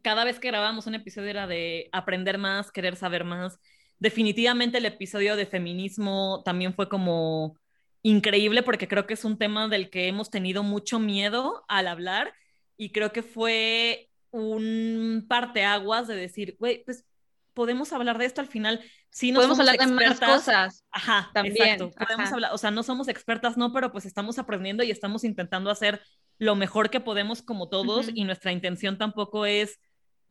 cada 0.03 0.25
vez 0.25 0.39
que 0.39 0.49
grabamos 0.49 0.85
un 0.85 0.93
episodio 0.93 1.29
era 1.29 1.47
de 1.47 1.89
aprender 1.91 2.37
más, 2.37 2.71
querer 2.71 2.95
saber 2.95 3.23
más. 3.23 3.59
Definitivamente 3.97 4.77
el 4.77 4.85
episodio 4.85 5.35
de 5.37 5.47
feminismo 5.47 6.43
también 6.45 6.75
fue 6.75 6.87
como 6.87 7.57
increíble 8.01 8.63
porque 8.63 8.87
creo 8.87 9.05
que 9.05 9.13
es 9.13 9.25
un 9.25 9.37
tema 9.37 9.67
del 9.67 9.89
que 9.89 10.07
hemos 10.07 10.29
tenido 10.29 10.63
mucho 10.63 10.99
miedo 10.99 11.63
al 11.67 11.87
hablar 11.87 12.33
y 12.77 12.91
creo 12.91 13.11
que 13.11 13.23
fue 13.23 14.09
un 14.31 15.25
parteaguas 15.27 16.07
de 16.07 16.15
decir, 16.15 16.55
güey, 16.59 16.83
pues 16.85 17.05
podemos 17.53 17.91
hablar 17.91 18.17
de 18.17 18.25
esto 18.25 18.41
al 18.41 18.47
final. 18.47 18.79
Sí, 19.09 19.31
no 19.31 19.37
Podemos 19.37 19.57
somos 19.57 19.69
hablar 19.69 19.87
de 19.87 19.93
más 19.93 20.05
expertas. 20.11 20.35
cosas. 20.35 20.85
Ajá, 20.91 21.29
También, 21.33 21.55
exacto. 21.57 21.91
Podemos 21.91 22.27
ajá. 22.27 22.35
hablar, 22.35 22.53
o 22.53 22.57
sea, 22.57 22.71
no 22.71 22.83
somos 22.83 23.07
expertas, 23.07 23.57
no, 23.57 23.73
pero 23.73 23.91
pues 23.91 24.05
estamos 24.05 24.39
aprendiendo 24.39 24.83
y 24.83 24.91
estamos 24.91 25.23
intentando 25.23 25.69
hacer 25.69 25.99
lo 26.37 26.55
mejor 26.55 26.89
que 26.89 27.01
podemos 27.01 27.41
como 27.41 27.67
todos 27.67 28.07
Ujú. 28.07 28.15
y 28.15 28.23
nuestra 28.23 28.51
intención 28.53 28.97
tampoco 28.97 29.45
es 29.45 29.79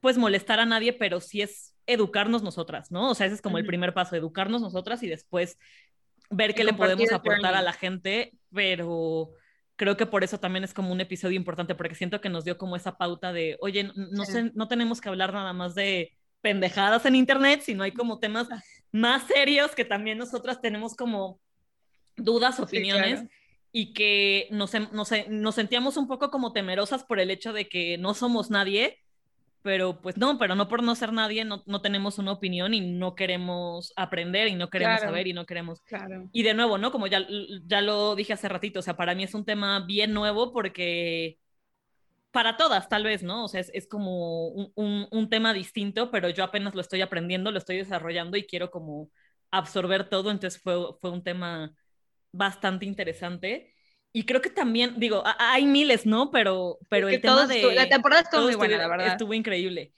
pues 0.01 0.17
molestar 0.17 0.61
a 0.61 0.65
nadie, 0.65 0.93
pero 0.93 1.21
sí 1.21 1.43
es 1.43 1.75
educarnos 1.87 2.43
nosotras, 2.43 2.91
¿no? 2.93 3.11
O 3.11 3.15
sea, 3.15 3.27
ese 3.27 3.35
es 3.35 3.43
como 3.43 3.59
el 3.59 3.65
Ujú. 3.65 3.69
primer 3.69 3.93
paso, 3.95 4.15
educarnos 4.15 4.63
nosotras 4.63 5.03
y 5.03 5.09
después 5.09 5.59
ver 6.31 6.55
qué 6.55 6.65
le 6.65 6.73
podemos 6.75 7.11
aportar 7.13 7.55
a 7.55 7.63
la 7.63 7.73
gente, 7.73 8.33
pero 8.53 9.31
creo 9.77 9.97
que 9.97 10.07
por 10.07 10.25
eso 10.25 10.39
también 10.41 10.65
es 10.65 10.75
como 10.75 10.93
un 10.93 11.01
episodio 11.01 11.37
importante, 11.37 11.75
porque 11.75 11.95
siento 11.95 12.21
que 12.21 12.29
nos 12.29 12.45
dio 12.45 12.59
como 12.59 12.77
esa 12.77 12.99
pauta 12.99 13.33
de, 13.33 13.57
oye, 13.61 13.81
n- 13.81 13.93
no, 13.95 14.25
Sí. 14.25 14.51
no 14.55 14.67
tenemos 14.69 15.01
que 15.01 15.09
hablar 15.09 15.33
nada 15.33 15.53
más 15.53 15.75
de 15.75 16.17
pendejadas 16.41 17.07
en 17.07 17.15
internet, 17.15 17.63
sino 17.65 17.83
hay 17.85 17.93
como 17.93 18.19
temas 18.19 18.49
más 18.93 19.25
serios 19.25 19.75
que 19.75 19.85
también 19.85 20.19
nosotras 20.19 20.61
tenemos 20.61 20.95
como 20.97 21.41
dudas, 22.17 22.57
Sí, 22.57 22.63
opiniones. 22.63 23.21
claro. 23.21 23.29
Y 23.71 23.93
que 23.93 24.49
nos, 24.51 24.75
em- 24.75 24.89
nos, 24.93 25.11
nos 25.29 25.55
sentíamos 25.55 25.97
un 25.97 26.09
poco 26.09 26.31
como 26.31 26.53
temerosas 26.53 27.05
por 27.05 27.21
el 27.21 27.31
hecho 27.31 27.53
de 27.53 27.69
que 27.69 27.99
no 27.99 28.15
somos 28.15 28.51
nadie, 28.51 28.99
pero 29.63 30.01
pues 30.01 30.17
no, 30.17 30.39
pero 30.39 30.55
no 30.55 30.69
por 30.69 30.83
no 30.83 30.95
ser 30.95 31.13
nadie, 31.13 31.45
no, 31.45 31.63
no 31.67 31.81
tenemos 31.81 32.19
una 32.19 32.33
opinión 32.33 32.75
y 32.75 32.81
no 32.81 33.15
queremos 33.15 33.93
aprender 33.97 34.49
y 34.49 34.55
no 34.55 34.71
queremos 34.71 34.99
Claro. 34.99 35.11
saber 35.11 35.27
y 35.27 35.33
no 35.33 35.47
queremos 35.47 35.81
Claro. 35.83 36.29
y 36.33 36.43
de 36.43 36.55
nuevo, 36.55 36.79
¿no? 36.79 36.93
Como 36.93 37.07
ya, 37.07 37.27
ya 37.67 37.81
lo 37.81 38.15
dije 38.15 38.33
hace 38.33 38.49
ratito, 38.49 38.81
o 38.81 38.83
sea, 38.83 38.97
para 38.97 39.15
mí 39.15 39.25
es 39.25 39.35
un 39.35 39.45
tema 39.45 39.85
bien 39.87 40.13
nuevo 40.15 40.53
porque 40.53 41.39
para 42.31 42.57
todas, 42.57 42.89
tal 42.89 43.05
vez, 43.05 43.23
¿no? 43.23 43.45
O 43.45 43.49
sea, 43.49 43.61
es, 43.61 43.71
es 43.75 43.87
como 43.89 44.49
un, 44.49 44.73
un, 44.75 45.09
un, 45.11 45.29
tema 45.31 45.53
distinto, 45.53 46.11
pero 46.11 46.29
yo 46.29 46.45
apenas 46.45 46.75
lo 46.75 46.81
estoy 46.81 47.01
aprendiendo, 47.01 47.51
lo 47.51 47.59
estoy 47.59 47.79
desarrollando 47.79 48.37
y 48.37 48.47
quiero 48.47 48.71
como 48.71 49.11
absorber 49.51 50.09
todo, 50.09 50.31
entonces 50.31 50.61
fue, 50.63 50.77
fue 51.01 51.11
un 51.11 51.25
tema 51.25 51.73
bastante 52.33 52.87
interesante. 52.87 53.75
Y 54.13 54.25
creo 54.25 54.41
que 54.41 54.51
también, 54.51 54.99
digo, 54.99 55.23
hay 55.39 55.67
miles, 55.67 56.07
¿no? 56.07 56.31
Pero, 56.31 56.79
pero 56.89 57.09
Es 57.09 57.13
que 57.13 57.17
el 57.17 57.23
tema 57.23 57.47
de... 57.47 57.75
la 57.75 57.89
temporada 57.89 58.23
estuvo 58.23 58.43
muy 58.43 58.55
buena, 58.55 58.79
la 58.79 58.89
verdad. 58.89 59.07
Estuvo 59.09 59.35
increíble. 59.35 59.93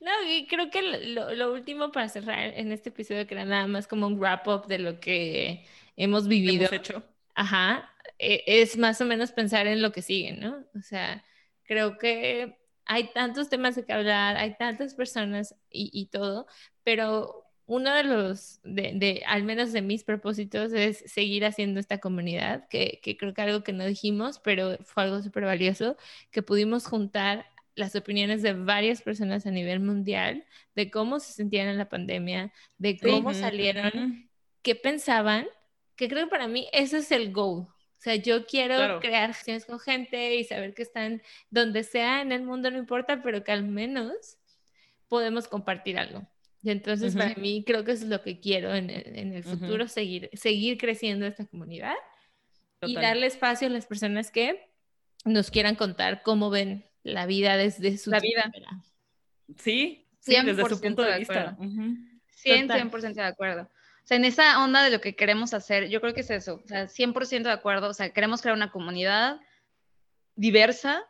No, 0.00 0.10
y 0.28 0.46
creo 0.46 0.70
que 0.70 0.82
lo, 0.82 1.34
lo, 1.34 1.52
último 1.52 1.92
para 1.92 2.08
cerrar 2.08 2.52
en 2.56 2.72
este 2.72 2.88
episodio, 2.88 3.26
que 3.26 3.34
era 3.34 3.44
nada 3.44 3.66
más 3.66 3.86
como 3.86 4.06
un 4.06 4.18
wrap-up 4.18 4.66
de 4.66 4.78
lo 4.78 4.98
que 5.00 5.64
hemos 5.96 6.26
vivido. 6.26 6.66
Hemos 6.66 6.72
hecho. 6.72 7.02
Ajá, 7.34 7.94
es 8.18 8.76
más 8.76 9.00
o 9.00 9.04
menos 9.04 9.30
pensar 9.30 9.66
en 9.68 9.80
lo 9.80 9.92
que 9.92 10.02
sigue, 10.02 10.32
¿no? 10.32 10.64
O 10.74 10.82
sea, 10.82 11.24
creo 11.62 11.98
que 11.98 12.58
hay 12.84 13.12
tantos 13.12 13.48
temas 13.48 13.76
de 13.76 13.84
que 13.84 13.92
hablar, 13.92 14.36
hay 14.36 14.56
tantas 14.56 14.94
personas 14.94 15.54
y, 15.70 15.90
y 15.92 16.06
todo, 16.06 16.46
pero 16.82 17.47
uno 17.68 17.94
de 17.94 18.02
los, 18.02 18.60
de, 18.64 18.92
de, 18.94 19.22
al 19.26 19.44
menos 19.44 19.72
de 19.72 19.82
mis 19.82 20.02
propósitos, 20.02 20.72
es 20.72 21.04
seguir 21.06 21.44
haciendo 21.44 21.78
esta 21.78 21.98
comunidad, 21.98 22.66
que, 22.68 22.98
que 23.02 23.18
creo 23.18 23.34
que 23.34 23.42
algo 23.42 23.62
que 23.62 23.74
no 23.74 23.84
dijimos, 23.84 24.40
pero 24.40 24.78
fue 24.84 25.02
algo 25.02 25.22
súper 25.22 25.44
valioso, 25.44 25.98
que 26.30 26.42
pudimos 26.42 26.86
juntar 26.86 27.46
las 27.74 27.94
opiniones 27.94 28.40
de 28.40 28.54
varias 28.54 29.02
personas 29.02 29.44
a 29.46 29.50
nivel 29.50 29.80
mundial 29.80 30.46
de 30.74 30.90
cómo 30.90 31.20
se 31.20 31.34
sentían 31.34 31.68
en 31.68 31.76
la 31.76 31.90
pandemia, 31.90 32.54
de 32.78 32.98
cómo 32.98 33.34
salieron, 33.34 34.30
qué 34.62 34.74
pensaban, 34.74 35.46
que 35.94 36.08
creo 36.08 36.24
que 36.24 36.30
para 36.30 36.48
mí 36.48 36.68
ese 36.72 36.98
es 36.98 37.12
el 37.12 37.32
goal. 37.32 37.66
O 37.66 38.00
sea, 38.00 38.14
yo 38.14 38.46
quiero 38.46 38.98
crear 39.00 39.28
acciones 39.28 39.66
con 39.66 39.78
gente 39.78 40.36
y 40.36 40.44
saber 40.44 40.72
que 40.72 40.82
están 40.82 41.20
donde 41.50 41.82
sea 41.82 42.22
en 42.22 42.32
el 42.32 42.44
mundo, 42.44 42.70
no 42.70 42.78
importa, 42.78 43.22
pero 43.22 43.44
que 43.44 43.52
al 43.52 43.64
menos 43.64 44.38
podemos 45.06 45.48
compartir 45.48 45.98
algo. 45.98 46.26
Y 46.62 46.70
entonces 46.70 47.14
para 47.14 47.34
mí 47.36 47.64
creo 47.64 47.84
que 47.84 47.92
eso 47.92 48.04
es 48.04 48.10
lo 48.10 48.22
que 48.22 48.40
quiero 48.40 48.74
en 48.74 48.90
el, 48.90 49.16
en 49.16 49.32
el 49.32 49.44
futuro, 49.44 49.86
seguir, 49.86 50.28
seguir 50.32 50.76
creciendo 50.76 51.24
esta 51.26 51.46
comunidad 51.46 51.94
y 52.82 52.94
darle 52.94 53.26
espacio 53.26 53.68
a 53.68 53.70
las 53.70 53.86
personas 53.86 54.30
que 54.30 54.72
nos 55.24 55.50
quieran 55.50 55.76
contar 55.76 56.22
cómo 56.22 56.50
ven 56.50 56.84
la 57.02 57.26
vida 57.26 57.56
desde 57.56 57.96
su 57.96 58.10
la 58.10 58.20
vida. 58.20 58.50
Sí, 59.56 60.06
sí 60.20 60.36
desde 60.44 60.68
su 60.68 60.80
punto 60.80 61.02
de, 61.02 61.18
vista. 61.18 61.56
100, 61.58 62.68
100% 62.68 63.14
de 63.14 63.22
acuerdo. 63.22 63.62
O 63.62 64.06
sea, 64.08 64.16
en 64.16 64.24
esa 64.24 64.64
onda 64.64 64.82
de 64.82 64.90
lo 64.90 65.00
que 65.00 65.14
queremos 65.14 65.54
hacer, 65.54 65.88
yo 65.88 66.00
creo 66.00 66.14
que 66.14 66.20
es 66.20 66.30
eso, 66.30 66.62
o 66.64 66.66
sea, 66.66 66.88
100% 66.88 67.42
de 67.42 67.50
acuerdo, 67.50 67.88
o 67.88 67.94
sea, 67.94 68.10
queremos 68.10 68.40
crear 68.40 68.56
una 68.56 68.70
comunidad 68.70 69.40
diversa, 70.34 71.04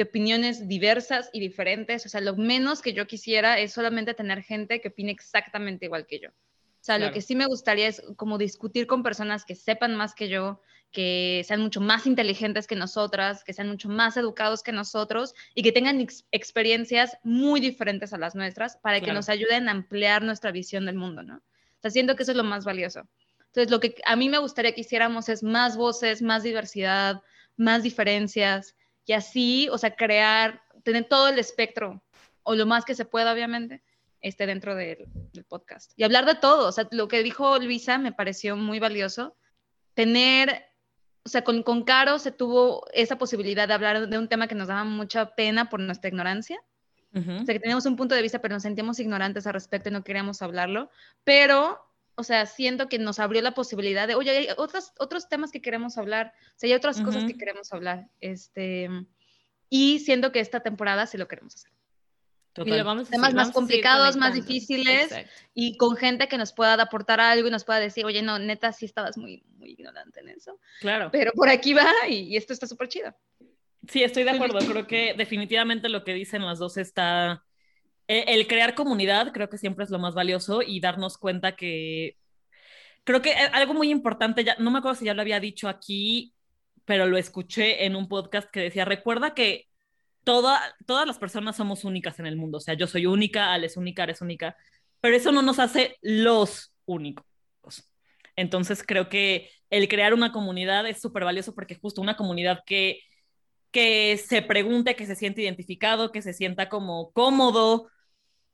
de 0.00 0.04
opiniones 0.04 0.66
diversas 0.66 1.28
y 1.34 1.40
diferentes. 1.40 2.06
O 2.06 2.08
sea, 2.08 2.22
lo 2.22 2.34
menos 2.34 2.80
que 2.80 2.94
yo 2.94 3.06
quisiera 3.06 3.58
es 3.58 3.74
solamente 3.74 4.14
tener 4.14 4.42
gente 4.42 4.80
que 4.80 4.88
opine 4.88 5.12
exactamente 5.12 5.84
igual 5.84 6.06
que 6.06 6.20
yo. 6.20 6.30
O 6.30 6.82
sea, 6.82 6.98
lo 6.98 7.12
que 7.12 7.20
sí 7.20 7.36
me 7.36 7.44
gustaría 7.44 7.88
es 7.88 8.02
como 8.16 8.38
discutir 8.38 8.86
con 8.86 9.02
personas 9.02 9.44
que 9.44 9.54
sepan 9.54 9.94
más 9.94 10.14
que 10.14 10.30
yo, 10.30 10.62
que 10.90 11.44
sean 11.46 11.60
mucho 11.60 11.82
más 11.82 12.06
inteligentes 12.06 12.66
que 12.66 12.76
nosotras, 12.76 13.44
que 13.44 13.52
sean 13.52 13.68
mucho 13.68 13.90
más 13.90 14.16
educados 14.16 14.62
que 14.62 14.72
nosotros 14.72 15.34
y 15.54 15.62
que 15.62 15.72
tengan 15.72 16.00
experiencias 16.30 17.18
muy 17.22 17.60
diferentes 17.60 18.14
a 18.14 18.18
las 18.18 18.34
nuestras 18.34 18.78
para 18.78 19.02
que 19.02 19.12
nos 19.12 19.28
ayuden 19.28 19.68
a 19.68 19.72
ampliar 19.72 20.22
nuestra 20.22 20.50
visión 20.50 20.86
del 20.86 20.96
mundo, 20.96 21.22
¿no? 21.22 21.36
O 21.36 21.80
sea, 21.82 21.90
siento 21.90 22.16
que 22.16 22.22
eso 22.22 22.32
es 22.32 22.38
lo 22.38 22.44
más 22.44 22.64
valioso. 22.64 23.06
Entonces, 23.48 23.70
lo 23.70 23.78
que 23.78 23.96
a 24.06 24.16
mí 24.16 24.30
me 24.30 24.38
gustaría 24.38 24.72
que 24.72 24.80
hiciéramos 24.80 25.28
es 25.28 25.42
más 25.42 25.76
voces, 25.76 26.22
más 26.22 26.42
diversidad, 26.42 27.20
más 27.58 27.82
diferencias, 27.82 28.74
y 29.10 29.12
así, 29.12 29.68
o 29.72 29.76
sea, 29.76 29.96
crear, 29.96 30.62
tener 30.84 31.08
todo 31.08 31.26
el 31.26 31.40
espectro, 31.40 32.00
o 32.44 32.54
lo 32.54 32.64
más 32.64 32.84
que 32.84 32.94
se 32.94 33.04
pueda, 33.04 33.32
obviamente, 33.32 33.82
este, 34.20 34.46
dentro 34.46 34.76
del, 34.76 35.08
podcast. 35.48 35.90
Y 35.96 36.04
hablar 36.04 36.26
de 36.26 36.36
todo, 36.36 36.68
o 36.68 36.70
sea, 36.70 36.86
lo 36.92 37.08
que 37.08 37.24
dijo 37.24 37.58
Luisa 37.58 37.98
me 37.98 38.12
pareció 38.12 38.54
muy 38.54 38.78
valioso. 38.78 39.34
Tener, 39.94 40.62
o 41.24 41.28
sea, 41.28 41.42
con, 41.42 41.64
con 41.64 41.82
Caro 41.82 42.20
se 42.20 42.30
tuvo 42.30 42.86
esa 42.92 43.18
posibilidad 43.18 43.66
de 43.66 43.74
hablar 43.74 44.08
de 44.08 44.16
un 44.16 44.28
tema 44.28 44.46
que 44.46 44.54
nos 44.54 44.68
daba 44.68 44.84
mucha 44.84 45.34
pena 45.34 45.68
por 45.68 45.80
nuestra 45.80 46.06
ignorancia. 46.06 46.62
O 47.12 47.20
sea, 47.20 47.52
que 47.52 47.58
teníamos 47.58 47.86
un 47.86 47.96
punto 47.96 48.14
de 48.14 48.22
vista, 48.22 48.38
pero 48.40 48.54
nos 48.54 48.62
sentíamos 48.62 49.00
ignorantes 49.00 49.44
al 49.44 49.54
respecto 49.54 49.88
y 49.88 49.92
no 49.92 50.04
queríamos 50.04 50.40
hablarlo. 50.40 50.88
Pero 51.24 51.84
o 52.20 52.24
sea, 52.24 52.46
siento 52.46 52.88
que 52.88 52.98
nos 52.98 53.18
abrió 53.18 53.42
la 53.42 53.54
posibilidad 53.54 54.06
de, 54.06 54.14
oye, 54.14 54.30
hay 54.30 54.48
otros, 54.56 54.92
otros 54.98 55.28
temas 55.28 55.50
que 55.50 55.60
queremos 55.62 55.98
hablar, 55.98 56.32
o 56.50 56.58
sea, 56.58 56.68
hay 56.68 56.74
otras 56.74 57.00
cosas 57.00 57.24
que 57.24 57.36
queremos 57.36 57.72
hablar, 57.72 58.08
este, 58.20 58.88
y 59.68 60.00
siento 60.00 60.30
que 60.32 60.40
esta 60.40 60.60
temporada 60.60 61.06
sí 61.06 61.16
lo 61.18 61.28
queremos 61.28 61.56
hacer. 61.56 61.72
Y 62.56 62.70
lo 62.70 62.84
vamos 62.84 63.08
a 63.08 63.10
temas 63.12 63.32
más 63.32 63.52
complicados, 63.52 64.16
más 64.16 64.34
difíciles, 64.34 65.14
y 65.54 65.76
con 65.76 65.96
gente 65.96 66.28
que 66.28 66.36
nos 66.36 66.52
pueda 66.52 66.74
aportar 66.74 67.20
algo 67.20 67.48
y 67.48 67.50
nos 67.50 67.64
pueda 67.64 67.78
decir, 67.78 68.04
oye, 68.04 68.22
no, 68.22 68.38
neta, 68.38 68.72
sí 68.72 68.84
estabas 68.84 69.16
muy, 69.16 69.44
muy 69.56 69.70
ignorante 69.70 70.20
en 70.20 70.30
eso. 70.30 70.58
Claro. 70.80 71.10
Pero 71.12 71.32
por 71.32 71.48
aquí 71.48 71.72
va 71.72 71.90
y, 72.08 72.36
esto 72.36 72.52
está 72.52 72.66
súper 72.66 72.88
chido. 72.88 73.14
Sí, 73.88 74.02
estoy 74.02 74.24
de 74.24 74.30
acuerdo. 74.30 74.58
Creo 74.58 74.86
que 74.86 75.14
definitivamente 75.16 75.88
lo 75.88 76.04
que 76.04 76.12
dicen 76.12 76.44
las 76.44 76.58
dos 76.58 76.76
está, 76.76 77.44
el 78.10 78.46
crear 78.48 78.74
comunidad 78.74 79.32
creo 79.32 79.48
que 79.48 79.58
siempre 79.58 79.84
es 79.84 79.90
lo 79.90 79.98
más 79.98 80.14
valioso 80.14 80.62
y 80.62 80.80
darnos 80.80 81.16
cuenta 81.16 81.54
que 81.54 82.16
creo 83.04 83.22
que 83.22 83.30
eh, 83.30 83.50
algo 83.52 83.74
muy 83.74 83.90
importante, 83.90 84.44
ya, 84.44 84.56
no 84.58 84.70
me 84.70 84.78
acuerdo 84.78 84.98
si 84.98 85.04
ya 85.04 85.14
lo 85.14 85.22
había 85.22 85.40
dicho 85.40 85.68
aquí, 85.68 86.34
pero 86.84 87.06
lo 87.06 87.16
escuché 87.16 87.84
en 87.86 87.96
un 87.96 88.08
podcast 88.08 88.50
que 88.50 88.60
decía, 88.60 88.84
recuerda 88.84 89.34
que 89.34 89.68
toda, 90.24 90.60
todas 90.86 91.06
las 91.06 91.18
personas 91.18 91.56
somos 91.56 91.84
únicas 91.84 92.18
en 92.18 92.26
el 92.26 92.36
mundo, 92.36 92.58
o 92.58 92.60
sea, 92.60 92.74
yo 92.74 92.86
soy 92.86 93.06
única, 93.06 93.52
Ale 93.52 93.66
es 93.66 93.76
única, 93.76 94.02
eres 94.02 94.20
única, 94.22 94.56
pero 95.00 95.16
eso 95.16 95.32
no 95.32 95.42
nos 95.42 95.58
hace 95.58 95.96
los 96.02 96.74
únicos. 96.86 97.24
Entonces 98.36 98.82
creo 98.86 99.08
que 99.08 99.50
el 99.70 99.86
crear 99.88 100.14
una 100.14 100.32
comunidad 100.32 100.86
es 100.88 101.00
súper 101.00 101.24
valioso 101.24 101.54
porque 101.54 101.76
justo 101.76 102.00
una 102.00 102.16
comunidad 102.16 102.60
que, 102.66 103.00
que 103.70 104.16
se 104.18 104.42
pregunte, 104.42 104.96
que 104.96 105.06
se 105.06 105.14
siente 105.14 105.42
identificado, 105.42 106.10
que 106.10 106.22
se 106.22 106.32
sienta 106.32 106.68
como 106.68 107.12
cómodo, 107.12 107.88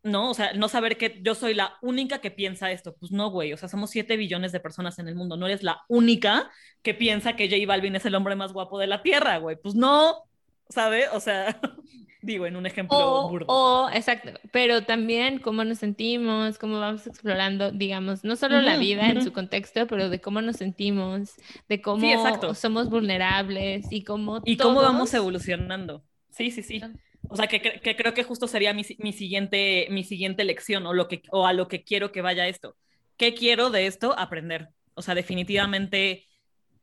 ¿no? 0.06 0.30
O 0.30 0.34
sea, 0.34 0.52
no 0.54 0.68
saber 0.68 0.96
que 0.96 1.20
yo 1.22 1.34
soy 1.34 1.54
la 1.54 1.74
única 1.82 2.20
que 2.20 2.30
piensa 2.30 2.70
esto. 2.70 2.94
Pues 2.98 3.12
no, 3.12 3.30
güey. 3.30 3.52
O 3.52 3.56
sea, 3.56 3.68
somos 3.68 3.90
7 3.90 4.16
billones 4.16 4.52
de 4.52 4.60
personas 4.60 4.98
en 4.98 5.08
el 5.08 5.14
mundo. 5.14 5.36
No 5.36 5.46
eres 5.46 5.62
la 5.62 5.82
única 5.88 6.50
que 6.82 6.94
piensa 6.94 7.36
que 7.36 7.48
J 7.48 7.66
Balvin 7.66 7.96
es 7.96 8.06
el 8.06 8.14
hombre 8.14 8.36
más 8.36 8.52
guapo 8.52 8.78
de 8.78 8.86
la 8.86 9.02
Tierra, 9.02 9.38
güey. 9.38 9.56
Pues 9.56 9.74
no, 9.74 10.24
¿sabe? 10.68 11.08
O 11.12 11.20
sea, 11.20 11.60
digo, 12.22 12.46
en 12.46 12.56
un 12.56 12.66
ejemplo 12.66 12.98
o, 12.98 13.28
burdo. 13.28 13.46
O, 13.48 13.90
exacto. 13.92 14.30
Pero 14.52 14.82
también 14.82 15.38
cómo 15.38 15.64
nos 15.64 15.78
sentimos, 15.78 16.58
cómo 16.58 16.80
vamos 16.80 17.06
explorando, 17.06 17.72
digamos, 17.72 18.24
no 18.24 18.36
solo 18.36 18.60
la 18.60 18.76
vida 18.76 19.08
en 19.08 19.22
su 19.22 19.32
contexto, 19.32 19.86
pero 19.86 20.08
de 20.08 20.20
cómo 20.20 20.40
nos 20.42 20.56
sentimos, 20.56 21.34
de 21.68 21.82
cómo 21.82 22.06
somos 22.54 22.90
vulnerables 22.90 23.86
y 23.90 24.04
cómo. 24.04 24.42
Y 24.44 24.56
cómo 24.56 24.80
vamos 24.80 25.12
evolucionando. 25.14 26.04
Sí, 26.30 26.50
sí, 26.50 26.62
sí. 26.62 26.82
O 27.28 27.36
sea, 27.36 27.46
que, 27.46 27.60
que, 27.60 27.96
creo 27.96 28.14
que 28.14 28.24
justo 28.24 28.46
sería 28.48 28.72
mi, 28.72 28.82
mi, 28.98 29.12
siguiente, 29.12 29.86
mi 29.90 30.04
siguiente 30.04 30.44
lección 30.44 30.86
o, 30.86 30.92
lo 30.92 31.08
que, 31.08 31.22
o 31.30 31.46
a 31.46 31.52
lo 31.52 31.68
que 31.68 31.84
quiero 31.84 32.12
que 32.12 32.22
vaya 32.22 32.48
esto. 32.48 32.76
¿Qué 33.16 33.34
quiero 33.34 33.70
de 33.70 33.86
esto? 33.86 34.18
Aprender. 34.18 34.68
O 34.94 35.02
sea, 35.02 35.14
definitivamente 35.14 36.26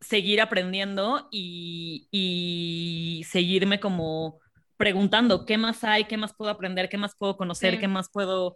seguir 0.01 0.41
aprendiendo 0.41 1.27
y, 1.32 2.08
y 2.12 3.23
seguirme 3.25 3.79
como 3.79 4.39
preguntando 4.77 5.45
qué 5.45 5.58
más 5.58 5.84
hay, 5.84 6.06
qué 6.06 6.17
más 6.17 6.34
puedo 6.36 6.51
aprender, 6.51 6.89
qué 6.89 6.97
más 6.97 7.15
puedo 7.15 7.38
conocer, 7.38 7.79
qué 7.79 7.88
más 7.88 8.10
puedo 8.10 8.56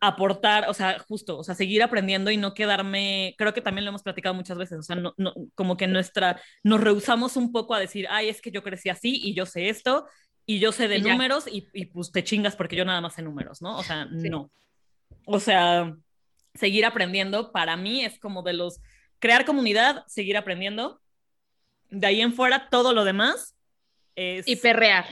aportar, 0.00 0.68
o 0.68 0.74
sea, 0.74 0.98
justo, 0.98 1.38
o 1.38 1.44
sea, 1.44 1.54
seguir 1.54 1.82
aprendiendo 1.82 2.30
y 2.30 2.38
no 2.38 2.54
quedarme, 2.54 3.34
creo 3.36 3.52
que 3.52 3.60
también 3.60 3.84
lo 3.84 3.90
hemos 3.90 4.02
platicado 4.02 4.34
muchas 4.34 4.56
veces, 4.56 4.78
o 4.78 4.82
sea, 4.82 4.96
no, 4.96 5.12
no, 5.18 5.34
como 5.54 5.76
que 5.76 5.86
nuestra, 5.86 6.40
nos 6.62 6.80
rehusamos 6.80 7.36
un 7.36 7.52
poco 7.52 7.74
a 7.74 7.78
decir, 7.80 8.06
ay, 8.08 8.30
es 8.30 8.40
que 8.40 8.50
yo 8.50 8.62
crecí 8.62 8.88
así 8.88 9.20
y 9.22 9.34
yo 9.34 9.44
sé 9.44 9.68
esto 9.68 10.06
y 10.46 10.58
yo 10.58 10.72
sé 10.72 10.88
de 10.88 10.98
números 11.00 11.46
y, 11.46 11.68
y, 11.72 11.86
pues 11.86 12.10
te 12.12 12.24
chingas 12.24 12.56
porque 12.56 12.76
yo 12.76 12.84
nada 12.84 13.00
más 13.00 13.14
sé 13.14 13.22
números, 13.22 13.62
¿no? 13.62 13.78
O 13.78 13.82
sea, 13.82 14.06
no. 14.06 14.50
O 15.24 15.38
sea, 15.40 15.94
seguir 16.54 16.84
aprendiendo 16.84 17.52
para 17.52 17.76
mí 17.76 18.04
es 18.04 18.18
como 18.18 18.42
de 18.42 18.54
los, 18.54 18.80
crear 19.18 19.44
comunidad, 19.44 20.04
seguir 20.06 20.36
aprendiendo. 20.36 21.00
De 21.88 22.06
ahí 22.06 22.20
en 22.20 22.34
fuera, 22.34 22.68
todo 22.68 22.92
lo 22.92 23.04
demás 23.04 23.54
es... 24.16 24.46
Y 24.48 24.56
perrear. 24.56 25.06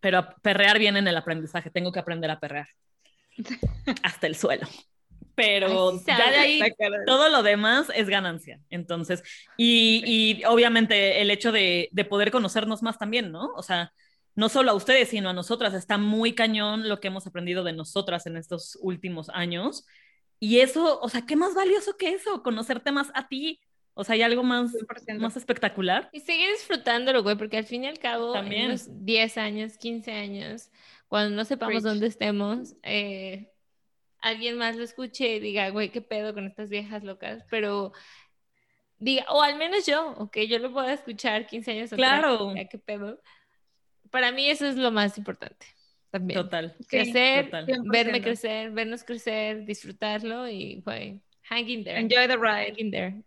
Pero 0.00 0.34
perrear 0.42 0.78
viene 0.78 0.98
en 0.98 1.08
el 1.08 1.16
aprendizaje, 1.16 1.70
tengo 1.70 1.92
que 1.92 1.98
aprender 1.98 2.30
a 2.30 2.40
perrear. 2.40 2.68
Hasta 4.02 4.26
el 4.26 4.36
suelo 4.36 4.66
pero 5.34 6.00
ya 6.06 6.30
de 6.30 6.36
ahí 6.36 6.60
todo 7.06 7.28
lo 7.28 7.42
demás 7.42 7.90
es 7.94 8.08
ganancia. 8.08 8.60
Entonces, 8.70 9.22
y, 9.56 10.02
y 10.06 10.44
obviamente 10.44 11.20
el 11.20 11.30
hecho 11.30 11.52
de, 11.52 11.88
de, 11.92 12.04
poder 12.04 12.30
conocernos 12.30 12.82
más 12.82 12.98
también, 12.98 13.32
¿no? 13.32 13.52
O 13.56 13.62
sea, 13.62 13.92
no 14.34 14.48
solo 14.48 14.70
a 14.70 14.74
ustedes, 14.74 15.08
sino 15.08 15.30
a 15.30 15.32
nosotras. 15.32 15.74
Está 15.74 15.98
muy 15.98 16.34
cañón 16.34 16.88
lo 16.88 17.00
que 17.00 17.08
hemos 17.08 17.26
aprendido 17.26 17.64
de 17.64 17.72
nosotras 17.72 18.26
en 18.26 18.36
estos 18.36 18.78
últimos 18.80 19.28
años. 19.30 19.86
Y 20.40 20.60
eso, 20.60 21.00
o 21.00 21.08
sea, 21.08 21.24
¿qué 21.26 21.36
más 21.36 21.54
valioso 21.54 21.96
que 21.96 22.10
eso? 22.10 22.42
Conocerte 22.42 22.92
más 22.92 23.10
a 23.14 23.28
ti. 23.28 23.60
O 23.94 24.02
sea, 24.02 24.14
hay 24.14 24.22
algo 24.22 24.42
más, 24.42 24.72
más 25.18 25.36
espectacular. 25.36 26.08
Y 26.12 26.20
seguir 26.20 26.50
disfrutándolo, 26.50 27.22
güey, 27.22 27.36
porque 27.36 27.58
al 27.58 27.64
fin 27.64 27.84
y 27.84 27.86
al 27.86 27.98
cabo, 27.98 28.32
También. 28.32 28.64
en 28.64 28.70
los 28.72 29.04
10 29.04 29.38
años, 29.38 29.78
15 29.78 30.12
años, 30.12 30.70
cuando 31.06 31.36
no 31.36 31.44
sepamos 31.44 31.84
dónde 31.84 32.08
estemos, 32.08 32.74
eh, 32.82 33.53
alguien 34.24 34.56
más 34.56 34.74
lo 34.76 34.84
escuche 34.84 35.36
y 35.36 35.40
diga, 35.40 35.68
güey, 35.68 35.90
qué 35.90 36.00
pedo 36.00 36.32
con 36.32 36.46
estas 36.46 36.70
viejas 36.70 37.04
locas, 37.04 37.44
pero 37.50 37.92
diga, 38.98 39.26
o 39.28 39.42
al 39.42 39.58
menos 39.58 39.84
yo, 39.86 40.12
ok, 40.12 40.38
yo 40.48 40.58
lo 40.58 40.72
puedo 40.72 40.88
escuchar 40.88 41.46
15 41.46 41.70
años 41.70 41.90
claro. 41.90 42.54
qué 42.70 42.78
pedo. 42.78 43.20
Para 44.10 44.32
mí 44.32 44.48
eso 44.48 44.66
es 44.66 44.76
lo 44.76 44.90
más 44.90 45.18
importante. 45.18 45.66
También. 46.10 46.40
Total. 46.40 46.74
Crecer, 46.88 47.50
verme 47.84 48.22
crecer, 48.22 48.70
vernos 48.70 49.04
crecer, 49.04 49.66
disfrutarlo 49.66 50.48
y, 50.48 50.80
güey, 50.82 51.20
hanging 51.42 51.84
there. 51.84 52.00
Enjoy 52.00 52.26
the 52.26 52.38
ride. 52.38 52.70
Hanging 52.70 52.90
there. 52.90 53.22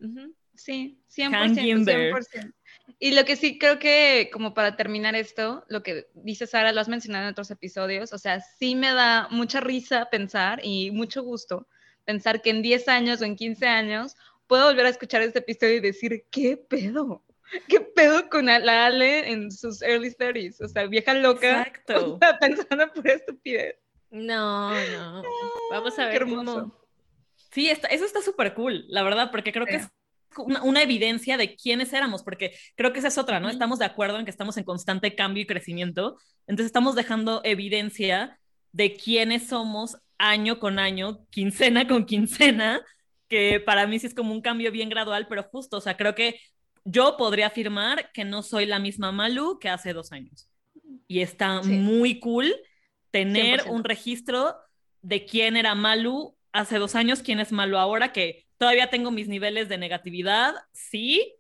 Sí, 0.56 1.00
100%. 1.16 1.86
100%. 1.86 2.54
Y 3.00 3.12
lo 3.12 3.26
que 3.26 3.36
sí 3.36 3.60
creo 3.60 3.78
que, 3.78 4.30
como 4.34 4.54
para 4.56 4.76
terminar 4.76 5.16
esto, 5.16 5.64
lo 5.70 5.84
que 5.84 6.08
dice 6.16 6.48
Sara, 6.48 6.72
lo 6.72 6.82
has 6.82 6.88
mencionado 6.88 7.26
en 7.26 7.32
otros 7.32 7.52
episodios, 7.52 8.12
o 8.12 8.18
sea, 8.18 8.40
sí 8.42 8.74
me 8.76 8.92
da 8.92 9.28
mucha 9.30 9.60
risa 9.60 10.10
pensar 10.10 10.60
y 10.64 10.90
mucho 10.92 11.22
gusto 11.22 11.68
pensar 12.06 12.42
que 12.42 12.50
en 12.50 12.62
10 12.64 12.88
años 12.88 13.22
o 13.22 13.26
en 13.26 13.36
15 13.36 13.68
años 13.68 14.16
puedo 14.48 14.66
volver 14.66 14.86
a 14.88 14.90
escuchar 14.90 15.22
este 15.22 15.40
episodio 15.40 15.76
y 15.76 15.80
decir, 15.82 16.26
¿qué 16.32 16.58
pedo? 16.58 17.24
¿Qué 17.68 17.82
pedo 17.82 18.30
con 18.30 18.48
la 18.48 18.86
Ale 18.88 19.30
en 19.32 19.52
sus 19.52 19.82
early 19.82 20.10
30s? 20.10 20.62
O 20.62 20.68
sea, 20.68 20.86
vieja 20.88 21.14
loca. 21.14 21.62
Exacto. 21.62 22.16
o 22.16 22.20
sea, 22.20 22.38
pensando 22.40 22.92
por 22.94 23.08
estupidez. 23.08 23.76
No, 24.10 24.72
no. 24.72 25.24
Vamos 25.72 25.94
a 26.00 26.04
Qué 26.04 26.14
ver 26.14 26.22
hermoso. 26.24 26.62
cómo. 26.62 26.76
Sí, 27.52 27.70
está- 27.70 27.88
eso 27.90 28.06
está 28.06 28.22
súper 28.22 28.54
cool, 28.54 28.86
la 28.88 29.04
verdad, 29.04 29.30
porque 29.32 29.52
creo 29.54 29.66
que 29.66 29.76
es 29.76 29.88
una, 30.38 30.62
una 30.64 30.82
evidencia 30.84 31.38
de 31.38 31.56
quiénes 31.56 31.94
éramos, 31.94 32.24
porque 32.24 32.52
creo 32.76 32.94
que 32.94 33.00
esa 33.00 33.08
es 33.08 33.18
otra, 33.18 33.40
¿no? 33.40 33.50
Estamos 33.50 33.80
de 33.80 33.86
acuerdo 33.86 34.20
en 34.20 34.26
que 34.26 34.32
estamos 34.32 34.58
en 34.58 34.64
constante 34.64 35.16
cambio 35.16 35.44
y 35.44 35.48
crecimiento, 35.48 36.18
entonces 36.48 36.68
estamos 36.68 36.96
dejando 36.96 37.42
evidencia 37.44 38.40
de 38.72 38.96
quiénes 38.96 39.48
somos 39.48 39.98
año 40.18 40.60
con 40.60 40.80
año, 40.80 41.26
quincena 41.30 41.88
con 41.88 42.06
quincena, 42.06 42.82
que 43.28 43.60
para 43.60 43.88
mí 43.88 44.00
sí 44.00 44.08
es 44.08 44.14
como 44.16 44.32
un 44.34 44.42
cambio 44.42 44.72
bien 44.72 44.90
gradual, 44.90 45.28
pero 45.28 45.44
justo, 45.44 45.78
o 45.78 45.82
sea, 45.82 45.98
creo 45.98 46.16
que 46.16 46.40
yo 46.86 47.18
podría 47.18 47.48
afirmar 47.48 48.12
que 48.14 48.24
no 48.24 48.42
soy 48.44 48.66
la 48.66 48.80
misma 48.80 49.12
Malu 49.12 49.60
que 49.60 49.70
hace 49.70 49.92
dos 49.94 50.12
años. 50.14 50.50
Y 51.08 51.20
está 51.22 51.62
Sí. 51.64 51.70
muy 51.72 52.20
cool 52.20 52.56
tener 53.12 53.62
100%. 53.62 53.72
un 53.74 53.84
registro 53.84 54.56
de 55.02 55.26
quién 55.26 55.58
era 55.58 55.76
Malu 55.76 56.36
hace 56.54 56.78
dos 56.80 56.96
años, 56.96 57.22
quién 57.22 57.40
es 57.40 57.52
Malu 57.52 57.78
ahora, 57.78 58.14
que 58.14 58.47
todavía 58.58 58.90
tengo 58.90 59.12
mis 59.12 59.28
niveles 59.28 59.70
de 59.70 59.78
negatividad, 59.78 60.54
sí, 60.74 61.36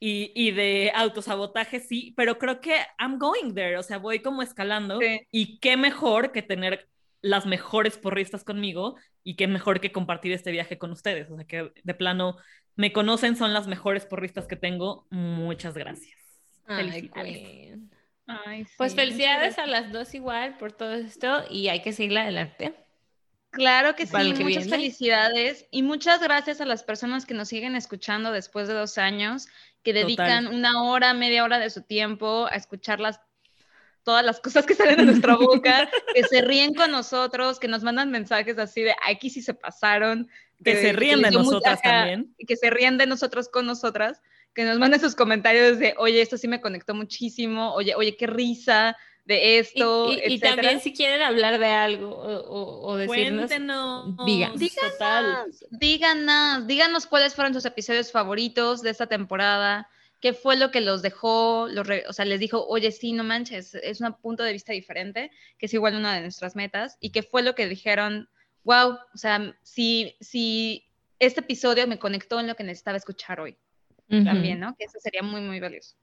y, 0.00 0.32
y 0.34 0.50
de 0.52 0.90
autosabotaje, 0.94 1.80
sí, 1.80 2.12
pero 2.16 2.38
creo 2.38 2.60
que 2.60 2.74
I'm 2.98 3.18
going 3.18 3.54
there, 3.54 3.76
o 3.78 3.82
sea, 3.82 3.98
voy 3.98 4.20
como 4.20 4.42
escalando, 4.42 4.98
Sí. 5.00 5.20
y 5.30 5.58
qué 5.60 5.76
mejor 5.76 6.32
que 6.32 6.42
tener 6.42 6.88
las 7.20 7.46
mejores 7.46 7.98
porristas 7.98 8.42
conmigo 8.44 8.96
y 9.22 9.36
qué 9.36 9.46
mejor 9.46 9.80
que 9.80 9.92
compartir 9.92 10.32
este 10.32 10.50
viaje 10.50 10.76
con 10.78 10.90
ustedes, 10.90 11.30
o 11.30 11.36
sea, 11.36 11.44
que 11.46 11.70
de 11.82 11.94
plano 11.94 12.36
me 12.74 12.92
conocen, 12.92 13.36
son 13.36 13.52
las 13.52 13.68
mejores 13.68 14.06
porristas 14.06 14.46
que 14.48 14.56
tengo, 14.56 15.06
muchas 15.10 15.74
gracias. 15.74 16.18
Ay, 16.66 17.08
Felicidades. 17.12 17.78
Ay, 18.26 18.66
Pues 18.76 18.92
sí, 18.92 18.96
felicidades 18.96 19.56
muchas 19.56 19.64
a 19.64 19.66
las 19.66 19.92
dos 19.92 20.14
igual 20.14 20.56
por 20.58 20.72
todo 20.72 20.94
esto 20.94 21.44
y 21.50 21.68
hay 21.68 21.82
que 21.82 21.92
seguir 21.92 22.18
adelante. 22.18 22.74
Claro 23.52 23.94
que 23.94 24.06
sí, 24.06 24.12
que 24.12 24.44
muchas 24.44 24.64
viene. 24.64 24.70
felicidades 24.70 25.66
y 25.70 25.82
muchas 25.82 26.20
gracias 26.22 26.60
a 26.60 26.64
las 26.64 26.82
personas 26.82 27.26
que 27.26 27.34
nos 27.34 27.48
siguen 27.48 27.76
escuchando 27.76 28.32
después 28.32 28.66
de 28.66 28.74
dos 28.74 28.96
años, 28.98 29.46
que 29.82 29.92
dedican 29.92 30.46
una 30.48 30.82
hora, 30.82 31.12
media 31.12 31.44
hora 31.44 31.58
de 31.58 31.68
su 31.68 31.82
tiempo 31.82 32.46
a 32.50 32.56
escuchar 32.56 32.98
las, 32.98 33.20
todas 34.04 34.24
las 34.24 34.40
cosas 34.40 34.64
que 34.64 34.74
salen 34.74 34.96
de 34.96 35.04
nuestra 35.04 35.36
boca, 35.36 35.88
que 36.14 36.24
se 36.24 36.40
ríen 36.40 36.72
con 36.72 36.90
nosotros, 36.90 37.60
que 37.60 37.68
nos 37.68 37.82
mandan 37.82 38.10
mensajes 38.10 38.58
así 38.58 38.82
de 38.82 38.94
aquí 39.06 39.28
sí 39.28 39.42
se 39.42 39.54
pasaron. 39.54 40.28
Que 40.64 40.76
se 40.76 40.92
ríen 40.92 41.20
de 41.20 41.30
mucha- 41.30 41.38
nosotras 41.42 41.82
también. 41.82 42.34
Que 42.46 42.56
se 42.56 42.70
ríen 42.70 42.96
de 42.96 43.06
nosotros 43.06 43.48
con 43.48 43.66
nosotras, 43.66 44.22
que 44.54 44.64
nos 44.64 44.78
manden 44.78 45.00
sus 45.00 45.14
comentarios 45.14 45.78
de, 45.78 45.94
oye, 45.98 46.22
esto 46.22 46.38
sí 46.38 46.48
me 46.48 46.60
conectó 46.60 46.94
muchísimo, 46.94 47.74
oye, 47.74 47.94
oye, 47.96 48.16
qué 48.16 48.26
risa 48.26 48.96
de 49.24 49.58
esto, 49.60 50.12
y- 50.12 50.40
también 50.40 50.80
si 50.80 50.92
quieren 50.92 51.22
hablar 51.22 51.58
de 51.60 51.66
algo 51.66 52.10
o, 52.10 52.40
o- 52.40 52.86
o 52.92 52.96
decirnos, 52.96 53.46
Cuéntenos. 53.46 54.16
digan. 54.26 54.52
Total. 54.90 55.46
Díganos, 55.70 56.66
díganos 56.66 57.06
cuáles 57.06 57.34
fueron 57.34 57.54
sus 57.54 57.64
episodios 57.64 58.10
favoritos 58.10 58.82
de 58.82 58.90
esta 58.90 59.06
temporada, 59.06 59.88
qué 60.20 60.32
fue 60.32 60.56
lo 60.56 60.70
que 60.72 60.80
los 60.80 61.02
dejó, 61.02 61.68
los 61.70 61.86
re- 61.86 62.04
o 62.08 62.12
sea, 62.12 62.24
les 62.24 62.40
dijo, 62.40 62.66
oye, 62.66 62.90
sí, 62.92 63.12
no 63.12 63.22
manches, 63.24 63.74
es 63.76 64.00
un 64.00 64.12
punto 64.14 64.42
de 64.42 64.52
vista 64.52 64.72
diferente, 64.72 65.30
que 65.58 65.66
es 65.66 65.74
igual 65.74 65.94
una 65.94 66.14
de 66.14 66.20
nuestras 66.22 66.56
metas, 66.56 66.96
y 67.00 67.10
qué 67.10 67.22
fue 67.22 67.42
lo 67.42 67.54
que 67.54 67.68
dijeron, 67.68 68.28
wow, 68.64 68.98
o 69.14 69.16
sea, 69.18 69.56
si, 69.62 70.16
si 70.20 70.84
este 71.20 71.40
episodio 71.40 71.86
me 71.86 71.98
conectó 72.00 72.40
en 72.40 72.48
lo 72.48 72.56
que 72.56 72.64
necesitaba 72.64 72.96
escuchar 72.96 73.38
hoy, 73.40 73.56
también, 74.24 74.60
¿no? 74.60 74.76
Que 74.76 74.84
eso 74.84 74.98
sería 75.00 75.22
muy, 75.22 75.40
muy 75.40 75.58
valioso. 75.58 75.94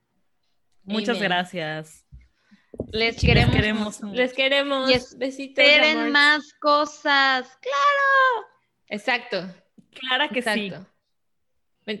Muchas 0.84 1.16
Amen. 1.18 1.28
gracias. 1.28 2.04
Les 2.92 3.22
Les 3.22 3.50
queremos. 3.50 4.00
Les 4.02 4.32
queremos. 4.32 4.90
Y 4.90 5.16
Besitos. 5.16 5.64
Esperen 5.64 5.98
amor. 5.98 6.10
más 6.10 6.52
cosas. 6.54 7.58
Claro. 7.60 8.46
Exacto. 8.88 9.54
Clara 9.92 10.28
que 10.28 10.42
sí. 10.42 10.48
exacto. 10.66 10.86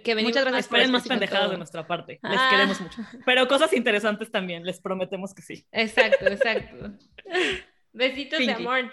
Que 0.04 0.14
venimos 0.14 0.30
Muchas 0.30 0.44
gracias 0.44 0.68
por 0.68 0.76
Esperen 0.78 0.92
más 0.92 1.08
pendejadas 1.08 1.42
todo. 1.44 1.50
de 1.52 1.58
nuestra 1.58 1.86
parte. 1.86 2.20
Les 2.22 2.38
Ah. 2.38 2.48
queremos 2.50 2.80
mucho. 2.80 3.02
Pero 3.26 3.48
cosas 3.48 3.72
interesantes 3.72 4.30
también, 4.30 4.64
les 4.64 4.80
prometemos 4.80 5.34
que 5.34 5.42
sí. 5.42 5.66
Exacto, 5.72 6.26
exacto. 6.26 6.92
Besitos 7.92 8.38
de 8.38 8.52
amor. 8.52 8.90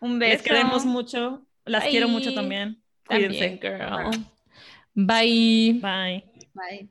Un 0.00 0.18
beso. 0.18 0.32
Les 0.32 0.42
queremos 0.42 0.84
mucho. 0.84 1.46
Las 1.64 1.84
Bye. 1.84 1.90
quiero 1.90 2.08
mucho 2.08 2.34
también. 2.34 2.82
Cuídense. 3.06 3.58
También, 3.58 3.78
girl. 4.12 4.28
Bye. 4.94 5.78
Bye. 5.80 6.24
Bye. 6.54 6.90